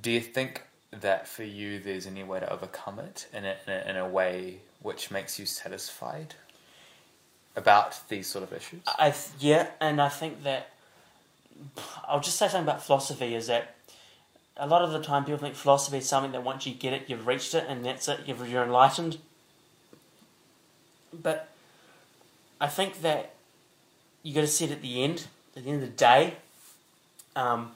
[0.00, 3.72] Do you think that for you there's any way to overcome it in a, in
[3.72, 6.34] a, in a way which makes you satisfied
[7.56, 8.82] about these sort of issues?
[8.98, 10.72] I th- yeah, and I think that
[12.06, 13.74] I'll just say something about philosophy is that
[14.58, 17.04] a lot of the time people think philosophy is something that once you get it,
[17.08, 18.20] you've reached it, and that's it.
[18.26, 19.16] You've, you're enlightened.
[21.12, 21.48] But
[22.60, 23.32] I think that
[24.26, 25.28] you got to see it at the end.
[25.56, 26.34] At the end of the day,
[27.36, 27.70] um,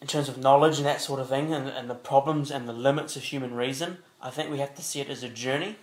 [0.00, 2.72] in terms of knowledge and that sort of thing, and, and the problems and the
[2.72, 5.76] limits of human reason, I think we have to see it as a journey.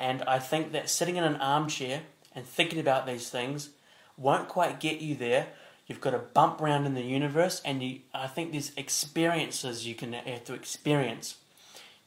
[0.00, 2.02] And I think that sitting in an armchair
[2.34, 3.70] and thinking about these things
[4.18, 5.46] won't quite get you there.
[5.86, 9.94] You've got to bump around in the universe, and you, I think there's experiences you
[9.94, 11.36] can have to experience.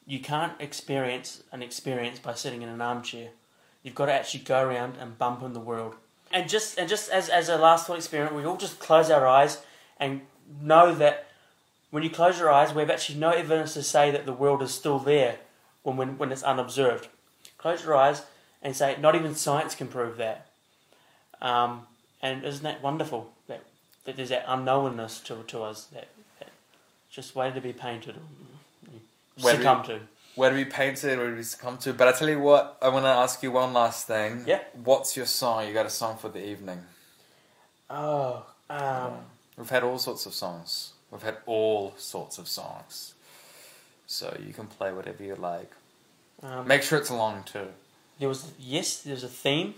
[0.05, 3.29] You can't experience an experience by sitting in an armchair.
[3.83, 5.95] You've got to actually go around and bump in the world.
[6.31, 9.25] And just and just as, as a last thought experiment, we all just close our
[9.25, 9.59] eyes
[9.99, 10.21] and
[10.61, 11.27] know that
[11.91, 14.61] when you close your eyes, we have actually no evidence to say that the world
[14.61, 15.37] is still there
[15.83, 17.07] when, when, when it's unobserved.
[17.57, 18.23] Close your eyes
[18.61, 20.47] and say, not even science can prove that.
[21.41, 21.87] Um,
[22.21, 23.63] and isn't that wonderful that,
[24.05, 26.09] that there's that unknownness to, to us that,
[26.39, 26.49] that
[27.09, 28.15] just waited to be painted,
[29.37, 29.99] succumb to?
[30.39, 31.17] Where do we paint it?
[31.17, 31.91] Where do we come to?
[31.91, 34.45] But I tell you what, I want to ask you one last thing.
[34.47, 34.61] Yeah.
[34.85, 35.67] What's your song?
[35.67, 36.79] You got a song for the evening?
[37.89, 39.15] Oh, um,
[39.57, 40.93] We've had all sorts of songs.
[41.11, 43.15] We've had all sorts of songs.
[44.07, 45.71] So you can play whatever you like.
[46.41, 47.67] um, Make sure it's long too.
[48.17, 49.73] there was yes, there's a theme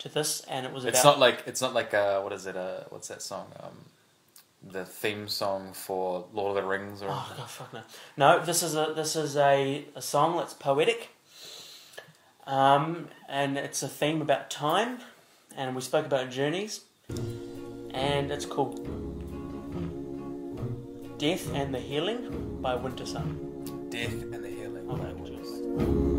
[0.00, 2.44] to this, and it was It's about not like it's not like uh, what is
[2.44, 2.58] it?
[2.58, 3.46] Uh, what's that song?
[3.58, 3.78] Um,
[4.62, 7.80] the theme song for Lord of the Rings, or Oh god, fuck no.
[8.16, 11.10] No, this is a this is a, a song that's poetic.
[12.46, 14.98] Um, and it's a theme about time,
[15.56, 16.80] and we spoke about journeys,
[17.90, 18.76] and it's called
[21.18, 23.90] "Death and the Healing" by Wintersun.
[23.90, 24.86] Death and the Healing.
[24.90, 26.17] Oh,